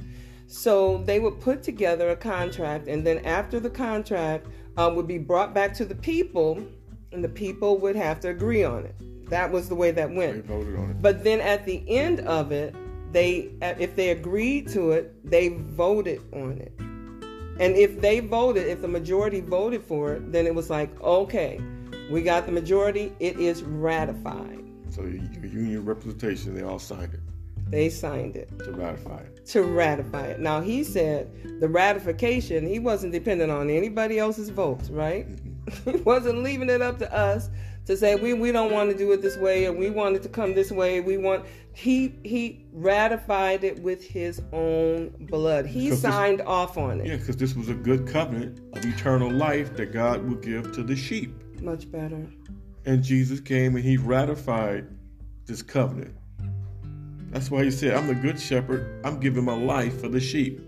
[0.48, 5.18] So they would put together a contract, and then after the contract uh, would be
[5.18, 6.66] brought back to the people,
[7.12, 8.96] and the people would have to agree on it.
[9.30, 10.48] That was the way that went.
[10.48, 11.02] They voted on it.
[11.02, 12.74] But then at the end of it,
[13.12, 16.72] they if they agreed to it, they voted on it.
[17.60, 21.60] And if they voted, if the majority voted for it, then it was like, okay,
[22.10, 24.64] we got the majority, it is ratified.
[24.92, 27.20] So the union representation, they all signed it.
[27.70, 28.48] They signed it.
[28.60, 29.37] To ratify it.
[29.50, 30.40] To ratify it.
[30.40, 35.28] Now he said the ratification, he wasn't dependent on anybody else's votes, right?
[35.28, 35.92] Mm-hmm.
[35.98, 37.50] he wasn't leaving it up to us
[37.86, 40.24] to say we, we don't want to do it this way and we want it
[40.24, 41.00] to come this way.
[41.00, 45.66] We want he he ratified it with his own blood.
[45.66, 47.08] He signed this, off on it.
[47.08, 50.84] Yeah, because this was a good covenant of eternal life that God would give to
[50.84, 51.32] the sheep.
[51.62, 52.26] Much better.
[52.86, 54.88] And Jesus came and he ratified
[55.46, 56.16] this covenant.
[57.38, 59.00] That's why he said, I'm the good shepherd.
[59.06, 60.60] I'm giving my life for the sheep.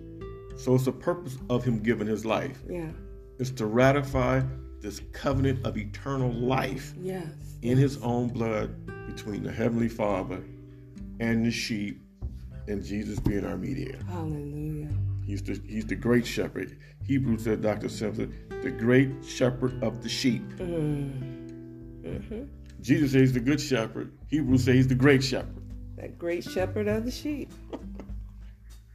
[0.55, 2.61] So it's the purpose of him giving his life.
[2.69, 2.91] Yeah.
[3.39, 4.43] It's to ratify
[4.79, 7.25] this covenant of eternal life yes.
[7.63, 8.75] in his own blood
[9.07, 10.43] between the Heavenly Father
[11.19, 12.03] and the sheep,
[12.67, 14.05] and Jesus being our mediator.
[14.07, 14.89] Hallelujah.
[15.25, 16.77] He's the, he's the great shepherd.
[17.03, 17.89] Hebrews said, Dr.
[17.89, 20.47] Simpson, the great shepherd of the sheep.
[20.57, 22.03] Mm.
[22.03, 22.43] Mm-hmm.
[22.81, 24.13] Jesus says the good shepherd.
[24.27, 25.58] Hebrews says he's the great shepherd.
[25.99, 27.51] That great shepherd of the sheep.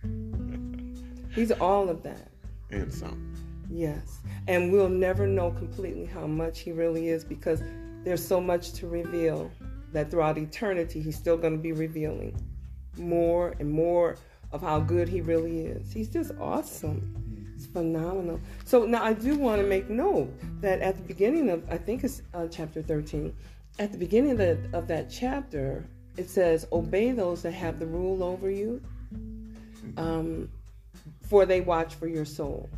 [1.34, 2.30] he's all of that.
[2.70, 3.34] And some.
[3.68, 4.20] Yes.
[4.48, 7.62] And we'll never know completely how much he really is because
[8.04, 9.50] there's so much to reveal
[9.92, 12.36] that throughout eternity he's still going to be revealing
[12.96, 14.16] more and more
[14.52, 15.92] of how good he really is.
[15.92, 17.52] He's just awesome.
[17.54, 18.40] It's phenomenal.
[18.64, 22.02] So now I do want to make note that at the beginning of, I think
[22.02, 23.34] it's uh, chapter 13,
[23.78, 25.84] at the beginning of, the, of that chapter,
[26.16, 28.80] it says, Obey those that have the rule over you,
[29.96, 30.48] um,
[31.28, 32.68] for they watch for your soul.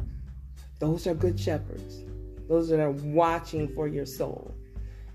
[0.78, 2.02] Those are good shepherds.
[2.48, 4.54] Those that are watching for your soul.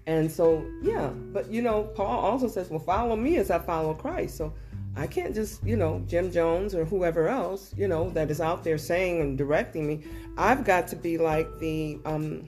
[0.08, 3.94] And so, yeah, but you know, Paul also says, well, follow me as I follow
[3.94, 4.36] Christ.
[4.38, 4.54] So
[4.96, 8.64] I can't just, you know, Jim Jones or whoever else, you know, that is out
[8.64, 10.04] there saying and directing me.
[10.38, 12.46] I've got to be like the, um,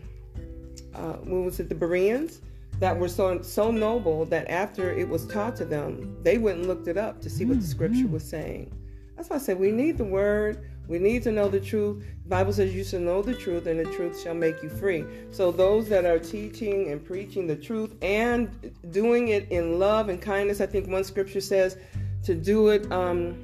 [0.94, 2.42] uh, what was it, the Bereans
[2.84, 6.68] that were so so noble that after it was taught to them, they went and
[6.68, 8.12] looked it up to see what the scripture mm-hmm.
[8.12, 8.78] was saying.
[9.16, 10.70] That's why I said we need the word.
[10.90, 12.04] We need to know the truth.
[12.24, 15.06] The Bible says you shall know the truth, and the truth shall make you free.
[15.32, 18.50] So those that are teaching and preaching the truth and
[18.90, 21.78] doing it in love and kindness, I think one scripture says
[22.24, 23.38] to do it um,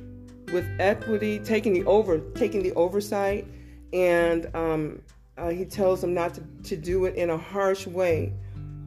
[0.52, 3.48] with equity, taking the over, taking the oversight,
[3.94, 5.02] and um,
[5.38, 8.34] uh, he tells them not to, to do it in a harsh way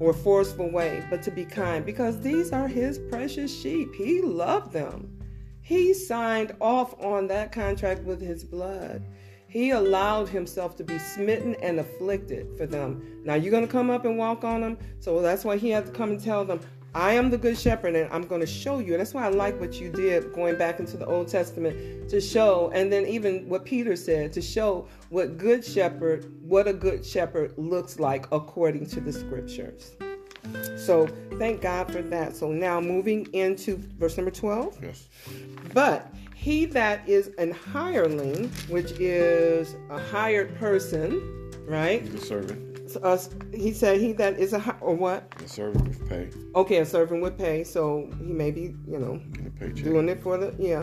[0.02, 3.94] or forceful way, but to be kind, because these are his precious sheep.
[3.94, 5.16] He loved them.
[5.60, 9.06] He signed off on that contract with his blood.
[9.46, 13.22] He allowed himself to be smitten and afflicted for them.
[13.24, 14.76] Now you're going to come up and walk on them.
[14.98, 16.58] So that's why he had to come and tell them,
[16.94, 18.96] I am the good shepherd and I'm going to show you.
[18.98, 22.70] That's why I like what you did going back into the Old Testament to show,
[22.74, 27.54] and then even what Peter said to show what good shepherd, what a good shepherd
[27.56, 29.92] looks like according to the scriptures.
[30.76, 32.36] So thank God for that.
[32.36, 34.78] So now moving into verse number 12.
[34.82, 35.08] Yes.
[35.72, 42.02] But he that is an hireling, which is a hired person, right?
[42.02, 42.71] He's a servant.
[42.96, 43.18] Uh,
[43.52, 45.32] he said he that is a or what?
[45.44, 46.30] A servant with pay.
[46.54, 47.64] Okay, a servant with pay.
[47.64, 49.20] So he may be, you know,
[49.74, 50.82] doing it for the yeah,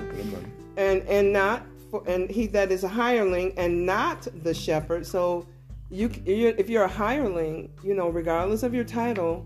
[0.77, 5.05] and and not for and he that is a hireling and not the shepherd.
[5.05, 5.47] So
[5.89, 9.45] you if you're a hireling, you know, regardless of your title,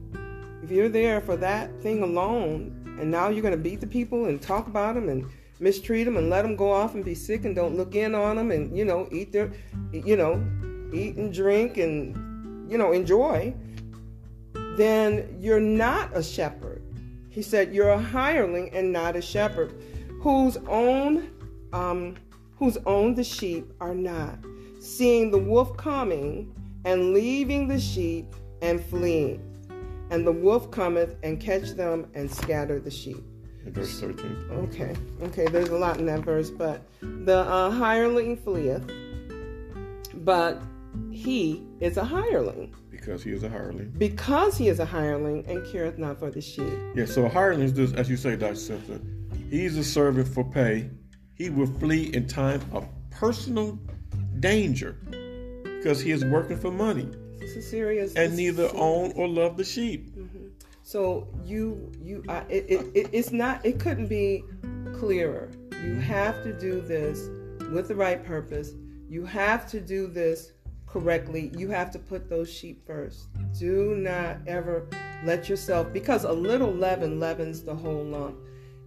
[0.61, 4.25] if you're there for that thing alone, and now you're going to beat the people
[4.25, 5.25] and talk about them and
[5.59, 8.35] mistreat them and let them go off and be sick and don't look in on
[8.35, 9.51] them and you know eat their
[9.91, 10.43] you know
[10.93, 12.15] eat and drink and
[12.73, 13.53] you know enjoy
[14.75, 16.81] then you're not a shepherd
[17.29, 19.79] he said you're a hireling and not a shepherd
[20.19, 21.29] whose own
[21.71, 22.15] um,
[22.57, 24.39] whose own the sheep are not
[24.79, 26.51] seeing the wolf coming
[26.83, 29.39] and leaving the sheep and fleeing
[30.09, 33.23] and the wolf cometh and catch them and scatter the sheep.
[33.65, 34.47] Verse 13.
[34.51, 34.93] Okay,
[35.23, 38.83] okay, there's a lot in that verse, but the uh, hireling fleeth,
[40.15, 40.61] but
[41.11, 42.73] he is a hireling.
[42.89, 43.93] Because he is a hireling.
[43.97, 46.73] Because he is a hireling and careth not for the sheep.
[46.95, 48.55] Yeah, so a hireling is this, as you say, Dr.
[48.55, 49.29] Simpson.
[49.49, 50.89] He's a servant for pay.
[51.35, 53.79] He will flee in time of personal
[54.39, 54.97] danger
[55.63, 57.09] because he is working for money.
[57.61, 58.13] Serious.
[58.15, 60.15] And neither own or love the sheep.
[60.15, 60.47] Mm-hmm.
[60.81, 64.43] So you you uh, it, it, it, it's not it couldn't be
[64.97, 65.51] clearer.
[65.83, 67.29] You have to do this
[67.71, 68.71] with the right purpose.
[69.07, 70.52] You have to do this
[70.93, 71.51] correctly.
[71.57, 73.27] You have to put those sheep first.
[73.57, 74.87] Do not ever
[75.25, 78.37] let yourself because a little leaven leavens the whole lump.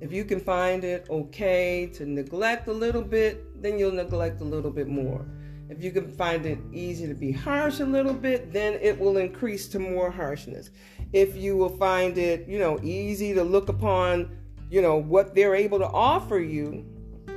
[0.01, 4.45] If you can find it okay to neglect a little bit, then you'll neglect a
[4.45, 5.27] little bit more.
[5.69, 9.17] If you can find it easy to be harsh a little bit, then it will
[9.17, 10.71] increase to more harshness.
[11.13, 14.37] If you will find it, you know, easy to look upon,
[14.71, 16.85] you know, what they're able to offer you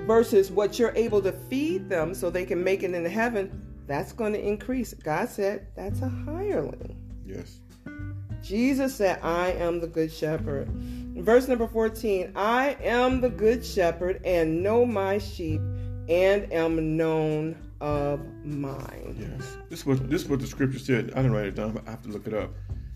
[0.05, 4.13] versus what you're able to feed them so they can make it into heaven, that's
[4.13, 4.93] going to increase.
[4.93, 6.95] God said that's a hireling.
[7.25, 7.59] Yes.
[8.43, 10.69] Jesus said, I am the good shepherd.
[10.69, 15.59] Verse number 14 I am the good shepherd and know my sheep
[16.07, 19.17] and am known of mine.
[19.19, 19.57] Yes.
[19.69, 21.11] This was this is what the scripture said.
[21.13, 22.51] I didn't write it down, but I have to look it up.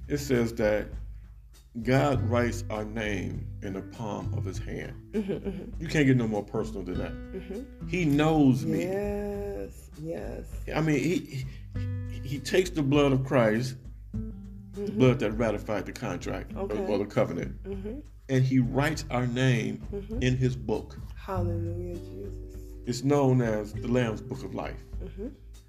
[0.07, 0.87] It says that
[1.81, 4.93] God writes our name in the palm of his hand.
[5.11, 5.81] Mm-hmm, mm-hmm.
[5.81, 7.11] You can't get no more personal than that.
[7.11, 7.87] Mm-hmm.
[7.87, 8.83] He knows me.
[8.83, 10.45] Yes, yes.
[10.73, 11.45] I mean, he,
[12.11, 13.75] he, he takes the blood of Christ,
[14.15, 14.97] mm-hmm.
[14.99, 16.77] blood that ratified the contract okay.
[16.85, 17.99] or, the covenant, mm-hmm
[18.29, 20.21] and he writes our name mm-hmm.
[20.21, 20.97] in his book.
[21.15, 22.63] Hallelujah, Jesus.
[22.85, 24.83] It's known as the Lamb's Book of Life.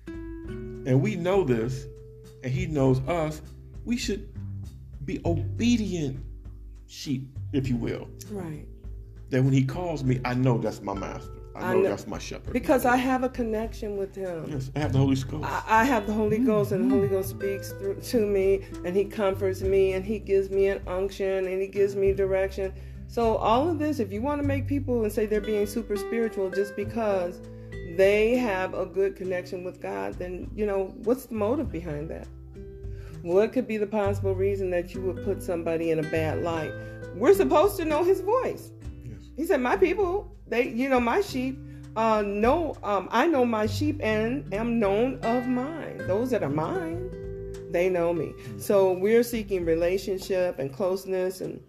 [0.06, 1.86] And we know this,
[2.42, 3.40] and he knows us.
[3.84, 4.33] We should
[5.04, 6.24] be obedient
[6.86, 8.08] sheep, if you will.
[8.30, 8.66] Right.
[9.30, 11.30] That when he calls me, I know that's my master.
[11.56, 12.52] I know, I know, that's my shepherd.
[12.52, 14.46] Because I have a connection with him.
[14.48, 15.44] Yes, I have the Holy Ghost.
[15.44, 18.96] I, I have the Holy Ghost, and the Holy Ghost speaks through, to me, and
[18.96, 22.72] He comforts me, and He gives me an unction, and He gives me direction.
[23.06, 25.96] So all of this, if you want to make people and say they're being super
[25.96, 27.40] spiritual just because
[27.96, 32.26] they have a good connection with God, then you know what's the motive behind that?
[33.24, 36.72] What could be the possible reason that you would put somebody in a bad light?
[37.14, 38.70] We're supposed to know His voice.
[39.02, 39.16] Yes.
[39.34, 41.58] He said, "My people." They, you know, my sheep
[41.96, 46.02] uh, know, um, I know my sheep and am known of mine.
[46.06, 47.10] Those that are mine,
[47.70, 48.34] they know me.
[48.58, 51.62] So we're seeking relationship and closeness and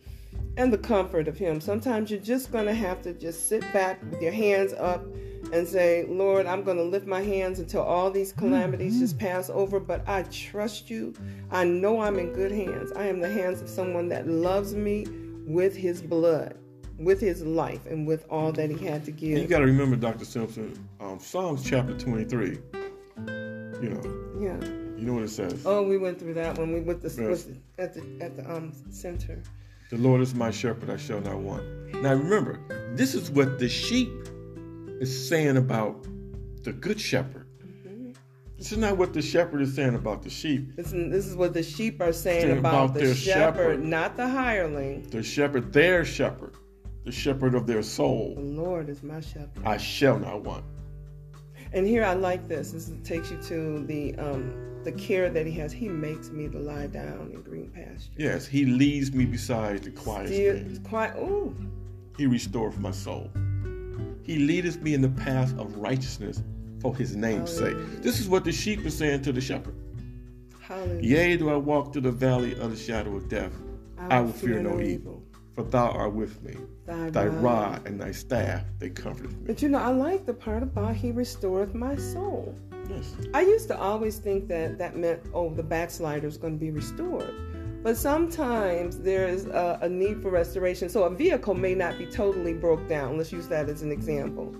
[0.57, 1.61] and the comfort of Him.
[1.61, 5.05] Sometimes you're just going to have to just sit back with your hands up
[5.53, 9.01] and say, Lord, I'm going to lift my hands until all these calamities mm-hmm.
[9.01, 11.13] just pass over, but I trust you.
[11.51, 12.91] I know I'm in good hands.
[12.93, 15.05] I am the hands of someone that loves me
[15.47, 16.57] with His blood
[16.97, 19.33] with his life and with all that he had to give.
[19.33, 20.25] And you got to remember, Dr.
[20.25, 22.57] Simpson, um, Psalms chapter 23.
[23.17, 24.39] You know.
[24.39, 24.67] Yeah.
[24.97, 25.65] You know what it says.
[25.65, 27.47] Oh, we went through that when we went the, yes.
[27.77, 29.41] at the at the um center.
[29.91, 31.63] The Lord is my shepherd; I shall not want.
[32.01, 32.59] Now remember,
[32.95, 34.09] this is what the sheep
[34.99, 36.05] is saying about
[36.63, 37.47] the good shepherd.
[37.63, 38.11] Mm-hmm.
[38.57, 40.75] This is not what the shepherd is saying about the sheep.
[40.75, 44.17] This, this is what the sheep are saying, saying about, about, the shepherd, shepherd, not
[44.17, 45.07] the hireling.
[45.09, 46.55] The shepherd, their shepherd
[47.05, 48.33] the shepherd of their soul.
[48.35, 49.63] The Lord is my shepherd.
[49.63, 50.65] I shall not want.
[51.71, 52.71] And here I like this.
[52.71, 55.71] This takes you to the um, the care that He has.
[55.71, 58.09] He makes me to lie down in green pastures.
[58.17, 60.83] Yes, He leads me beside the quiet stream.
[60.83, 61.15] Quiet.
[61.17, 61.55] Ooh.
[62.17, 63.29] He restores my soul.
[64.23, 66.41] He leadeth me in the path of righteousness
[66.81, 67.87] for His name's Hallelujah.
[67.87, 68.01] sake.
[68.01, 69.75] This is what the sheep is saying to the shepherd.
[70.59, 71.01] Hallelujah.
[71.01, 73.53] Yea, do I walk through the valley of the shadow of death,
[73.97, 74.83] I will, I will fear, fear, no evil.
[74.83, 75.25] evil
[75.55, 76.57] for thou art with me.
[76.85, 77.43] Thy, thy rod.
[77.43, 79.37] rod and thy staff, they comfort me.
[79.45, 82.53] But you know, I like the part about he restoreth my soul.
[82.89, 83.15] Yes.
[83.33, 86.71] I used to always think that that meant, oh, the backslider is going to be
[86.71, 87.33] restored.
[87.85, 90.89] But sometimes there's a, a need for restoration.
[90.89, 93.15] So a vehicle may not be totally broke down.
[93.15, 94.55] Let's use that as an example.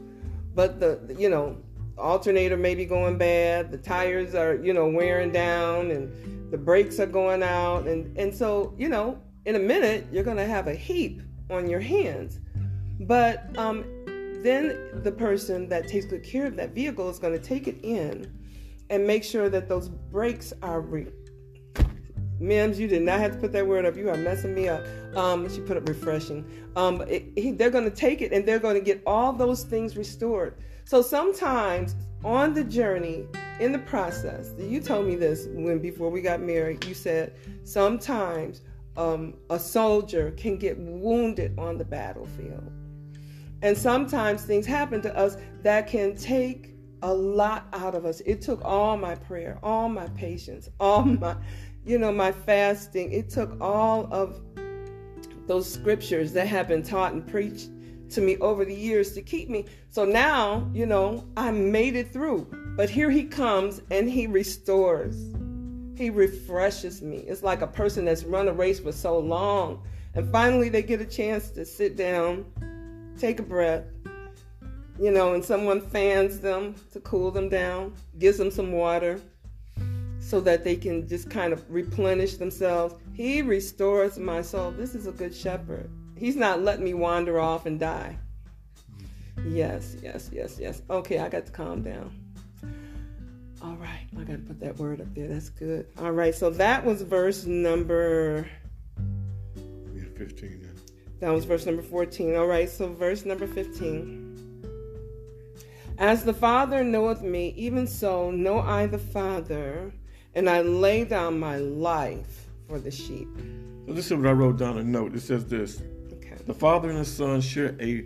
[0.53, 1.57] But the, you know,
[1.97, 6.99] alternator may be going bad, the tires are, you know, wearing down and the brakes
[6.99, 10.67] are going out and and so, you know, in a minute, you're going to have
[10.67, 12.39] a heap on your hands.
[12.99, 13.85] But um,
[14.43, 17.79] then the person that takes good care of that vehicle is going to take it
[17.81, 18.31] in
[18.91, 20.81] and make sure that those brakes are.
[20.81, 21.11] Re-
[22.39, 23.95] Mims, you did not have to put that word up.
[23.95, 24.85] You are messing me up.
[25.15, 26.45] Um, she put up refreshing.
[26.75, 29.63] Um, it, he, they're going to take it and they're going to get all those
[29.63, 30.55] things restored.
[30.83, 33.25] So sometimes on the journey,
[33.59, 36.83] in the process, you told me this when before we got married.
[36.85, 37.33] You said
[37.63, 38.61] sometimes
[38.97, 42.71] um, a soldier can get wounded on the battlefield.
[43.61, 48.21] And sometimes things happen to us that can take a lot out of us.
[48.21, 51.35] It took all my prayer, all my patience, all my,
[51.85, 53.11] you know, my fasting.
[53.11, 54.41] It took all of
[55.47, 57.69] those scriptures that have been taught and preached
[58.09, 59.65] to me over the years to keep me.
[59.89, 62.47] So now, you know, I made it through.
[62.75, 65.33] But here he comes and he restores.
[65.95, 67.17] He refreshes me.
[67.17, 69.83] It's like a person that's run a race for so long.
[70.13, 72.45] And finally they get a chance to sit down,
[73.17, 73.83] take a breath,
[74.99, 79.21] you know, and someone fans them to cool them down, gives them some water
[80.25, 82.95] so that they can just kind of replenish themselves.
[83.13, 84.71] He restores my soul.
[84.71, 85.87] This is a good shepherd.
[86.17, 88.17] He's not letting me wander off and die.
[89.45, 90.81] Yes, yes, yes, yes.
[90.89, 92.11] Okay, I got to calm down.
[93.61, 95.27] All right, I got to put that word up there.
[95.27, 95.85] That's good.
[95.99, 98.49] All right, so that was verse number.
[99.93, 100.69] We have 15 now.
[101.19, 102.35] That was verse number 14.
[102.35, 104.33] All right, so verse number 15.
[105.99, 109.93] As the Father knoweth me, even so know I the Father,
[110.35, 113.27] and I lay down my life for the sheep.
[113.87, 115.15] So this is what I wrote down a note.
[115.15, 115.81] It says this
[116.13, 116.35] Okay.
[116.45, 118.05] The Father and the Son share a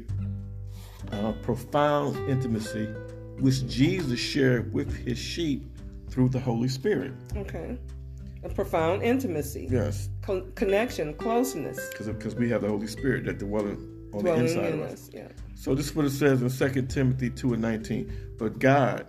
[1.12, 2.86] uh, profound intimacy,
[3.40, 5.66] which Jesus shared with his sheep
[6.10, 7.14] through the Holy Spirit.
[7.36, 7.78] Okay.
[8.44, 14.10] A profound intimacy, Yes, con- connection, closeness, because we have the Holy Spirit that dwelling
[14.14, 14.94] on the inside in of us.
[14.94, 15.10] us.
[15.14, 15.28] Yeah.
[15.56, 18.36] So this is what it says in 2 Timothy 2 and 19.
[18.38, 19.08] But God,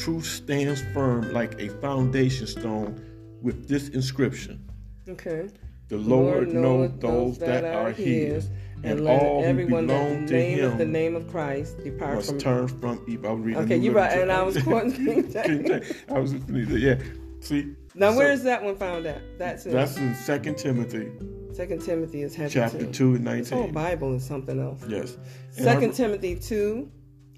[0.00, 3.00] truth stands firm like a foundation stone
[3.42, 4.66] with this inscription.
[5.08, 5.48] Okay.
[5.88, 8.48] The Lord, knoweth those that are his,
[8.82, 12.30] and, all who everyone belong that to nameth the him name of Christ depart must
[12.30, 12.38] from.
[12.38, 13.30] turn from evil.
[13.30, 15.92] I reading Okay, you right, and I was quoting King King James.
[16.08, 16.98] I was yeah.
[17.40, 19.20] See, Now, so where is that one found at?
[19.38, 21.10] That's in that's in 2 Timothy
[21.52, 23.68] Second Timothy is chapter two and This whole.
[23.68, 24.82] Bible is something else.
[24.88, 25.16] Yes.
[25.56, 26.90] And Second Timothy two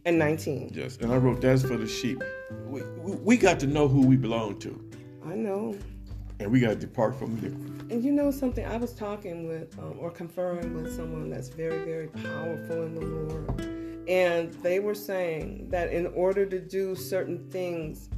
[0.05, 0.70] and nineteen.
[0.74, 2.22] Yes, and I wrote that's for the sheep.
[2.66, 4.82] We, we, we got to know who we belong to,
[5.24, 5.76] I know.
[6.40, 7.94] and we got to depart from iniquity.
[7.94, 8.64] And you know something?
[8.64, 13.00] I was talking with um, or conferring with someone that's very, very powerful in the
[13.07, 14.09] Lord.
[14.09, 18.09] And they were saying that in order to do certain things,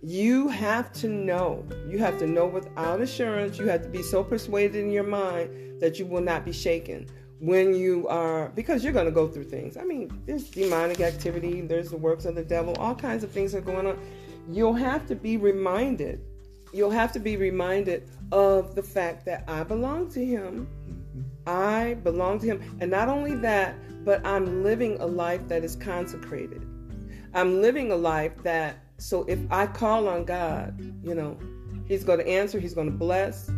[0.00, 1.64] you have to know.
[1.88, 3.58] You have to know without assurance.
[3.58, 7.08] You have to be so persuaded in your mind that you will not be shaken
[7.40, 9.76] when you are, because you're going to go through things.
[9.76, 13.54] I mean, there's demonic activity, there's the works of the devil, all kinds of things
[13.54, 13.98] are going on.
[14.50, 16.20] You'll have to be reminded.
[16.72, 20.66] You'll have to be reminded of the fact that I belong to Him.
[20.66, 21.22] Mm-hmm.
[21.46, 22.78] I belong to Him.
[22.80, 26.66] And not only that, but I'm living a life that is consecrated.
[27.34, 31.38] I'm living a life that, so if I call on God, you know,
[31.86, 33.50] He's going to answer, He's going to bless,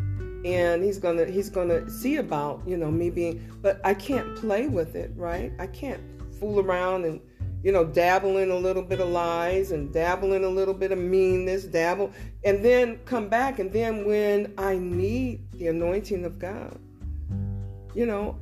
[0.45, 3.45] and He's to He's to see about, you know, me being.
[3.63, 5.53] But I can't play with it, right?
[5.59, 6.01] I can't
[6.39, 7.21] fool around and,
[7.63, 10.93] you know, dabble in a little bit of lies and dabble in a little bit
[10.93, 12.11] of meanness, dabble,
[12.45, 13.59] and then come back.
[13.59, 16.79] And then when I need the anointing of God,
[17.95, 18.39] you know,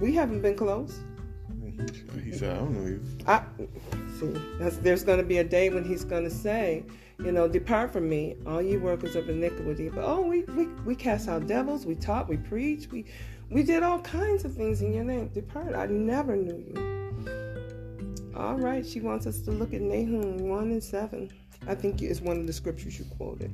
[0.00, 1.00] we haven't been close.
[2.22, 3.02] He said, I don't know you.
[3.26, 3.42] I
[4.18, 4.34] see.
[4.58, 6.84] That's, there's to be a day when he's to say,
[7.24, 9.88] you know, depart from me, all you workers of iniquity.
[9.88, 13.04] But oh, we, we we cast out devils, we taught, we preached, we
[13.50, 15.28] we did all kinds of things in your name.
[15.28, 15.74] Depart.
[15.74, 18.32] I never knew you.
[18.36, 21.30] All right, she wants us to look at Nahum one and seven.
[21.66, 23.50] I think it's one of the scriptures you quoted.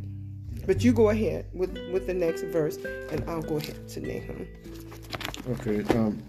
[0.67, 4.47] But you go ahead with with the next verse, and I'll go ahead to Nahum.
[5.49, 6.21] Okay, um,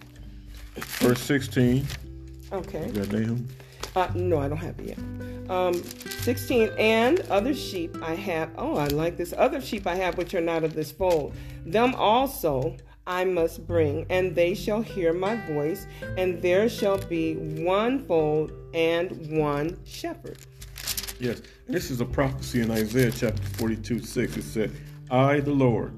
[0.75, 1.87] verse 16.
[2.51, 2.87] Okay.
[2.87, 3.47] You got Nahum?
[3.95, 5.36] Uh, no, I don't have it yet.
[5.49, 8.51] Um, 16, and other sheep I have.
[8.57, 9.33] Oh, I like this.
[9.37, 11.33] Other sheep I have which are not of this fold.
[11.65, 12.75] Them also
[13.05, 15.87] I must bring, and they shall hear my voice,
[16.17, 20.37] and there shall be one fold and one shepherd.
[21.19, 21.41] Yes.
[21.67, 24.37] This is a prophecy in Isaiah chapter 42, 6.
[24.37, 24.71] It said,
[25.09, 25.93] I, the Lord,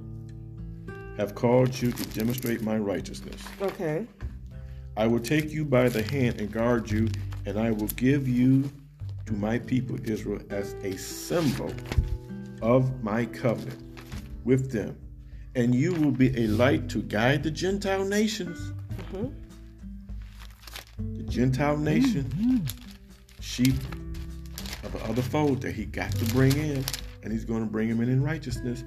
[1.18, 3.42] have called you to demonstrate my righteousness.
[3.62, 4.08] Okay.
[4.96, 7.10] I will take you by the hand and guard you,
[7.46, 8.72] and I will give you
[9.30, 11.72] to my people Israel as a symbol
[12.64, 13.80] of my covenant
[14.44, 14.98] with them.
[15.54, 18.58] And you will be a light to guide the Gentile nations.
[19.14, 19.28] Mm-hmm.
[21.18, 22.66] The Gentile nation,
[23.40, 23.76] sheep
[24.84, 26.84] of the other fold that he got to bring in,
[27.22, 28.84] and he's going to bring them in in righteousness.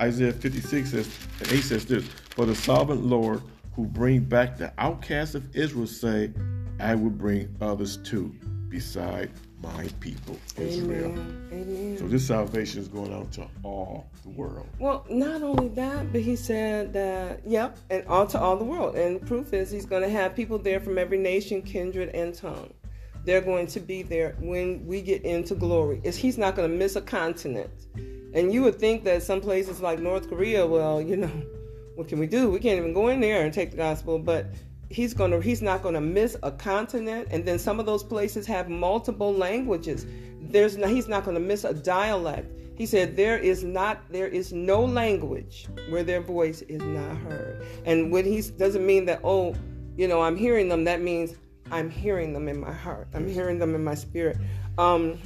[0.00, 3.42] Isaiah 56 says, and 8 says this, For the sovereign Lord
[3.76, 6.32] who bring back the outcasts of Israel say,
[6.80, 8.34] I will bring others too,
[8.68, 9.30] beside
[9.64, 11.06] my people, Israel.
[11.06, 11.48] Amen.
[11.52, 11.98] Amen.
[11.98, 14.68] So this salvation is going out to all the world.
[14.78, 18.96] Well, not only that, but he said that, yep, and all to all the world.
[18.96, 22.34] And the proof is he's going to have people there from every nation, kindred, and
[22.34, 22.72] tongue.
[23.24, 26.00] they're going to be there when we get into glory.
[26.04, 27.70] Is he's not going to miss a continent.
[28.34, 31.42] And you would think that some places like North Korea, well, you know,
[31.94, 32.50] what can we do?
[32.50, 34.46] We can't even go in there and take the gospel, but
[34.90, 38.02] he's going to he's not going to miss a continent and then some of those
[38.02, 40.06] places have multiple languages.
[40.40, 42.50] There's no, he's not going to miss a dialect.
[42.76, 47.66] He said there is not there is no language where their voice is not heard.
[47.84, 49.54] And when he doesn't mean that oh,
[49.96, 51.34] you know, I'm hearing them, that means
[51.70, 53.08] I'm hearing them in my heart.
[53.14, 54.38] I'm hearing them in my spirit.
[54.76, 55.18] Um,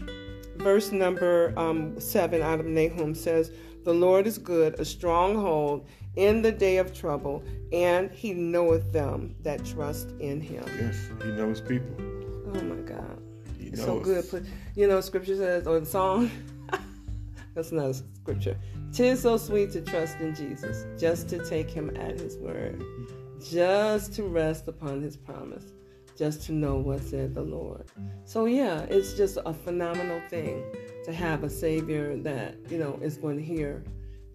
[0.56, 3.50] verse number um, seven out of Nahum says,
[3.88, 9.34] The Lord is good, a stronghold in the day of trouble, and he knoweth them
[9.44, 10.62] that trust in him.
[10.78, 11.96] Yes, he knows people.
[12.52, 13.18] Oh my God.
[13.58, 13.80] He knows.
[13.80, 14.46] so good.
[14.76, 16.30] You know, scripture says, or the song,
[17.54, 18.58] that's not a scripture.
[18.92, 22.84] Tis so sweet to trust in Jesus, just to take him at his word,
[23.42, 25.64] just to rest upon his promise,
[26.14, 27.86] just to know what said the Lord.
[28.26, 30.62] So, yeah, it's just a phenomenal thing
[31.08, 33.82] to have a Savior that, you know, is going to hear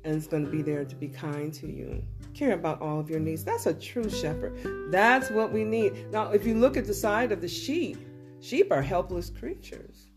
[0.04, 2.04] and is going to be there to be kind to you,
[2.34, 3.44] care about all of your needs.
[3.44, 4.58] That's a true shepherd.
[4.92, 6.12] That's what we need.
[6.12, 7.98] Now, if you look at the side of the sheep,
[8.42, 10.08] sheep are helpless creatures.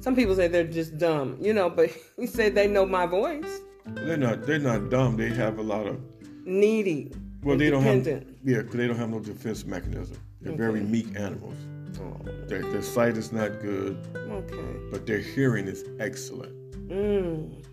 [0.00, 3.60] Some people say they're just dumb, you know, but he say they know my voice.
[3.86, 4.46] They're not.
[4.46, 5.18] They're not dumb.
[5.18, 6.00] They have a lot of.
[6.46, 7.12] Needy.
[7.42, 8.06] Well, they don't have.
[8.06, 10.16] Yeah, Yeah, 'cause they don't have no defense mechanism.
[10.40, 11.56] They're very meek animals.
[12.00, 12.16] Oh,
[12.48, 14.78] Their, their sight is not good, okay.
[14.90, 16.52] but their hearing is excellent.
[16.88, 17.64] Mm.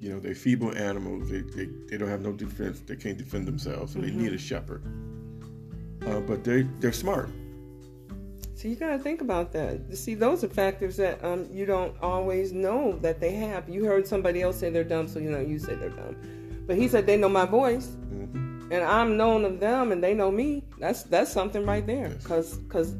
[0.00, 1.30] You know, they're feeble animals.
[1.30, 2.80] They, they, they don't have no defense.
[2.80, 4.82] They can't defend themselves, so they need a shepherd.
[6.06, 7.30] Uh, but they they're smart.
[8.54, 9.96] So you got to think about that.
[9.96, 13.68] See, those are factors that um, you don't always know that they have.
[13.68, 16.16] You heard somebody else say they're dumb, so you know you say they're dumb.
[16.66, 20.14] But he said they know my voice, hmm and I'm known of them, and they
[20.14, 20.64] know me.
[20.78, 22.16] That's that's something right there.
[22.24, 22.94] Cause cause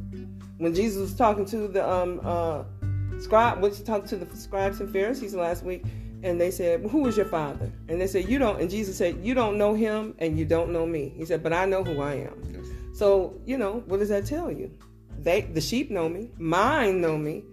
[0.62, 2.64] when Jesus was talking to the um uh
[3.18, 5.84] scribe, was talking to the scribes and Pharisees last week,
[6.22, 9.18] and they said, "Who is your father?" And they said, "You don't." And Jesus said,
[9.22, 12.00] "You don't know him, and you don't know me." He said, "But I know who
[12.00, 12.66] I am." Yes.
[12.92, 14.70] So, you know, what does that tell you?
[15.18, 17.44] They the sheep know me, mine know me.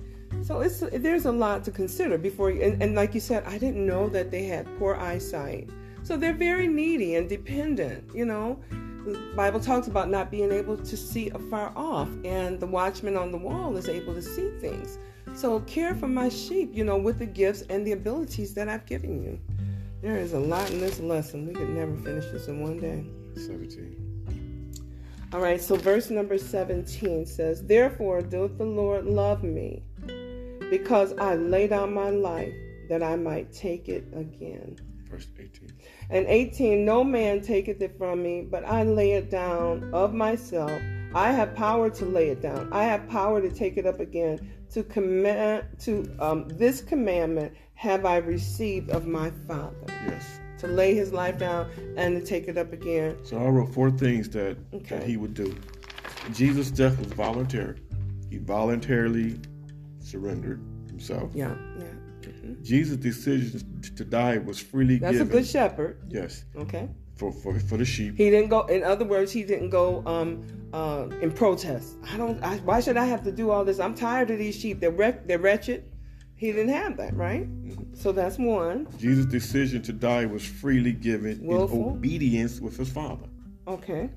[0.42, 3.58] So it's there's a lot to consider before you and, and like you said, I
[3.58, 5.70] didn't know that they had poor eyesight.
[6.04, 8.60] So they're very needy and dependent, you know.
[9.06, 13.32] The Bible talks about not being able to see afar off, and the watchman on
[13.32, 14.98] the wall is able to see things.
[15.34, 18.86] So care for my sheep, you know, with the gifts and the abilities that I've
[18.86, 19.40] given you.
[20.02, 21.48] There is a lot in this lesson.
[21.48, 23.06] We could never finish this in one day.
[23.36, 24.10] Seventeen.
[25.32, 29.84] All right, so verse number 17 says, Therefore doth the Lord love me,
[30.72, 32.54] because I lay down my life
[32.90, 34.78] that I might take it again.
[35.10, 35.72] Verse eighteen.
[36.12, 40.72] And 18, No man taketh it from me, but I lay it down of myself.
[41.16, 42.70] I have power to lay it down.
[42.72, 44.52] I have power to take it up again.
[44.72, 50.40] To command to um, this commandment have I received of my Father, Yes.
[50.60, 53.18] to lay his life down and to take it up again.
[53.24, 54.98] So I wrote four things that Okay.
[55.00, 55.56] that he would do.
[56.34, 57.80] Jesus' death was voluntary.
[58.30, 59.40] He voluntarily
[60.00, 61.32] surrendered himself.
[61.34, 61.56] Yeah,
[62.64, 65.28] Jesus' decision to die was freely That's given.
[65.28, 66.02] That's a good shepherd.
[66.10, 66.90] Yes, Okay.
[67.16, 68.16] for, for for the sheep.
[68.18, 68.62] He didn't go.
[68.68, 71.98] In other words, he didn't go um, uh, in protest.
[72.12, 72.42] I don't.
[72.44, 73.80] I, why should I have to do all this?
[73.80, 74.80] I'm tired of these sheep.
[74.80, 75.84] They're wreck, They're wretched.
[76.36, 77.46] He didn't have that, right?
[77.94, 78.88] So that's one.
[78.98, 81.90] Jesus' decision to die was freely given Willful.
[81.90, 83.28] in obedience with his Father.
[83.68, 84.10] Okay.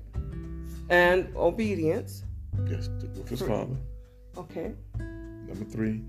[0.89, 2.23] And obedience.
[2.69, 3.49] Yes, with his Free.
[3.49, 3.75] Father.
[4.37, 4.73] Okay.
[5.47, 6.01] Number three,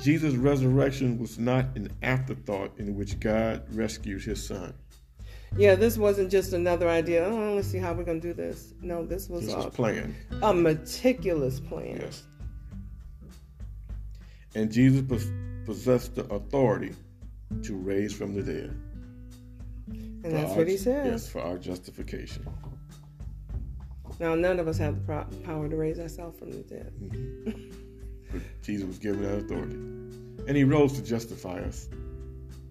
[0.00, 4.74] Jesus' resurrection was not an afterthought in which God rescued his son.
[5.56, 7.24] Yeah, this wasn't just another idea.
[7.24, 8.72] Oh, let's see how we're gonna do this.
[8.80, 10.14] No, this was This was a, planned.
[10.42, 11.98] a meticulous plan.
[12.00, 12.22] Yes.
[14.54, 15.02] And Jesus
[15.64, 16.94] possessed the authority
[17.62, 18.76] to raise from the dead.
[19.88, 21.06] And that's our- what he says.
[21.06, 22.46] Yes, for our justification.
[24.20, 26.92] Now, none of us have the power to raise ourselves from the dead.
[27.02, 27.79] Mm-hmm.
[28.32, 29.74] But Jesus was given that authority.
[30.46, 31.88] And he rose to justify us.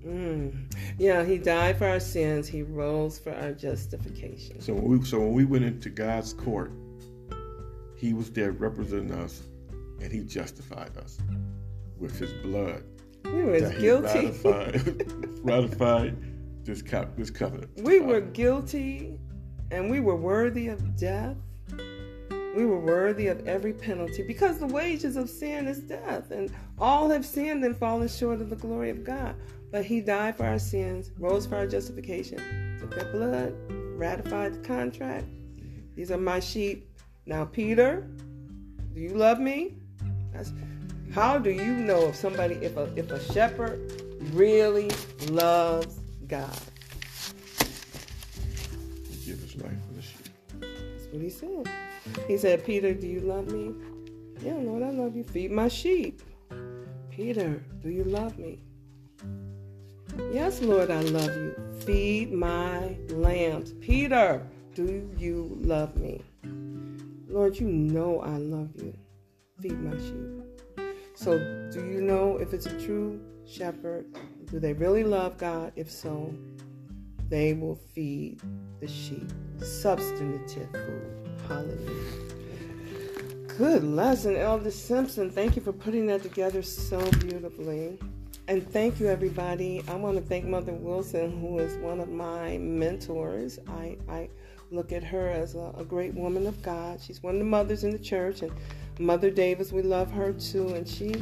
[0.05, 0.73] Mm.
[0.97, 2.47] Yeah, he died for our sins.
[2.47, 4.61] He rose for our justification.
[4.61, 6.71] So when we so when we went into God's court,
[7.95, 9.43] he was there representing us
[10.01, 11.19] and he justified us
[11.97, 12.83] with his blood.
[13.25, 14.27] We were that guilty.
[14.27, 15.11] Ratified,
[15.43, 16.17] ratified
[16.63, 17.69] this, co- this covenant.
[17.77, 19.17] We were guilty
[19.71, 21.35] and we were worthy of death.
[22.55, 27.09] We were worthy of every penalty because the wages of sin is death, and all
[27.09, 29.35] have sinned and fallen short of the glory of God.
[29.71, 33.53] But He died for our sins, rose for our justification, took that blood,
[33.97, 35.27] ratified the contract.
[35.95, 36.89] These are my sheep.
[37.25, 38.07] Now, Peter,
[38.93, 39.77] do you love me?
[40.33, 40.51] That's
[41.13, 44.89] how do you know if somebody if a if a shepherd really
[45.29, 46.57] loves God?
[49.09, 50.29] He give his life for the sheep.
[50.59, 51.69] That's what he said.
[52.27, 53.73] He said, Peter, do you love me?
[54.41, 55.23] Yeah, Lord, I love you.
[55.23, 56.21] Feed my sheep.
[57.09, 58.61] Peter, do you love me?
[60.31, 61.55] Yes, Lord, I love you.
[61.81, 63.73] Feed my lambs.
[63.81, 66.21] Peter, do you love me?
[67.27, 68.93] Lord, you know I love you.
[69.61, 70.93] Feed my sheep.
[71.15, 71.37] So,
[71.71, 74.05] do you know if it's a true shepherd?
[74.45, 75.73] Do they really love God?
[75.75, 76.33] If so,
[77.27, 78.41] they will feed
[78.79, 79.31] the sheep.
[79.57, 81.18] Substantive food.
[81.49, 82.05] Hallelujah.
[83.57, 85.31] Good lesson, Elder Simpson.
[85.31, 87.97] Thank you for putting that together so beautifully.
[88.47, 89.83] And thank you, everybody.
[89.87, 93.57] I want to thank Mother Wilson, who is one of my mentors.
[93.67, 94.29] I, I
[94.69, 97.01] look at her as a, a, great woman of God.
[97.01, 98.51] She's one of the mothers in the church, and
[98.99, 100.67] Mother Davis, we love her too.
[100.75, 101.15] And she,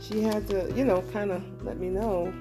[0.00, 2.32] she had to, you know, kind of let me know.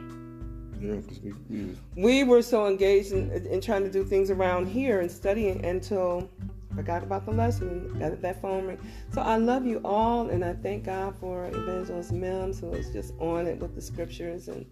[0.79, 4.99] Yeah, we, we, we were so engaged in, in trying to do things around here
[4.99, 6.29] and studying until
[6.75, 8.79] forgot about the lesson, got that phone ring.
[9.13, 13.13] So I love you all, and I thank God for Evangelist Mims, who is just
[13.19, 14.65] on it with the scriptures and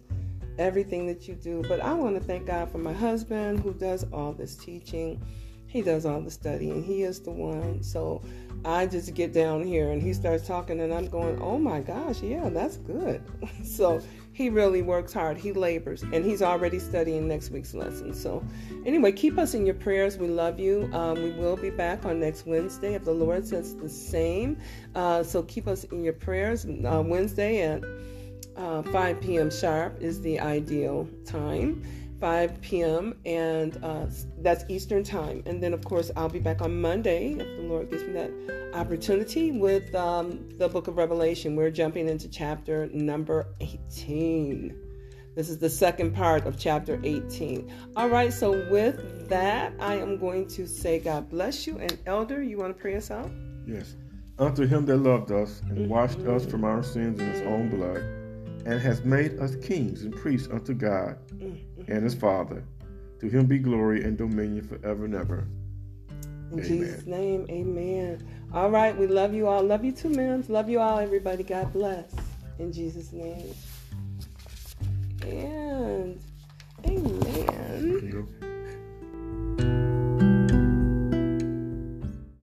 [0.58, 1.62] everything that you do.
[1.68, 5.22] But I want to thank God for my husband, who does all this teaching.
[5.66, 6.82] He does all the studying.
[6.82, 7.82] He is the one.
[7.82, 8.22] So
[8.64, 12.22] I just get down here and he starts talking, and I'm going, oh my gosh,
[12.22, 13.22] yeah, that's good.
[13.64, 14.00] so
[14.40, 15.36] he really works hard.
[15.36, 18.14] He labors, and he's already studying next week's lesson.
[18.14, 18.42] So,
[18.86, 20.16] anyway, keep us in your prayers.
[20.16, 20.88] We love you.
[20.94, 24.56] Um, we will be back on next Wednesday if the Lord says the same.
[24.94, 26.64] Uh, so, keep us in your prayers.
[26.64, 27.84] Uh, Wednesday at
[28.56, 29.50] uh, 5 p.m.
[29.50, 31.82] sharp is the ideal time.
[32.20, 33.18] 5 p.m.
[33.24, 34.06] and uh,
[34.38, 35.42] that's Eastern time.
[35.46, 38.70] And then, of course, I'll be back on Monday if the Lord gives me that
[38.74, 41.56] opportunity with um, the book of Revelation.
[41.56, 44.76] We're jumping into chapter number 18.
[45.36, 47.72] This is the second part of chapter 18.
[47.96, 51.78] All right, so with that, I am going to say God bless you.
[51.78, 53.30] And Elder, you want to pray us out?
[53.66, 53.94] Yes.
[54.38, 56.34] Unto him that loved us and washed mm-hmm.
[56.34, 57.98] us from our sins in his own blood,
[58.66, 62.64] and has made us kings and priests unto God mm-hmm and his Father.
[63.20, 65.46] To him be glory and dominion forever and ever.
[66.52, 66.66] In amen.
[66.66, 68.26] Jesus' name, amen.
[68.52, 69.62] All right, we love you all.
[69.62, 70.48] Love you too, Mims.
[70.48, 71.44] Love you all, everybody.
[71.44, 72.12] God bless.
[72.58, 73.54] In Jesus' name.
[75.22, 76.20] And
[76.86, 78.26] amen.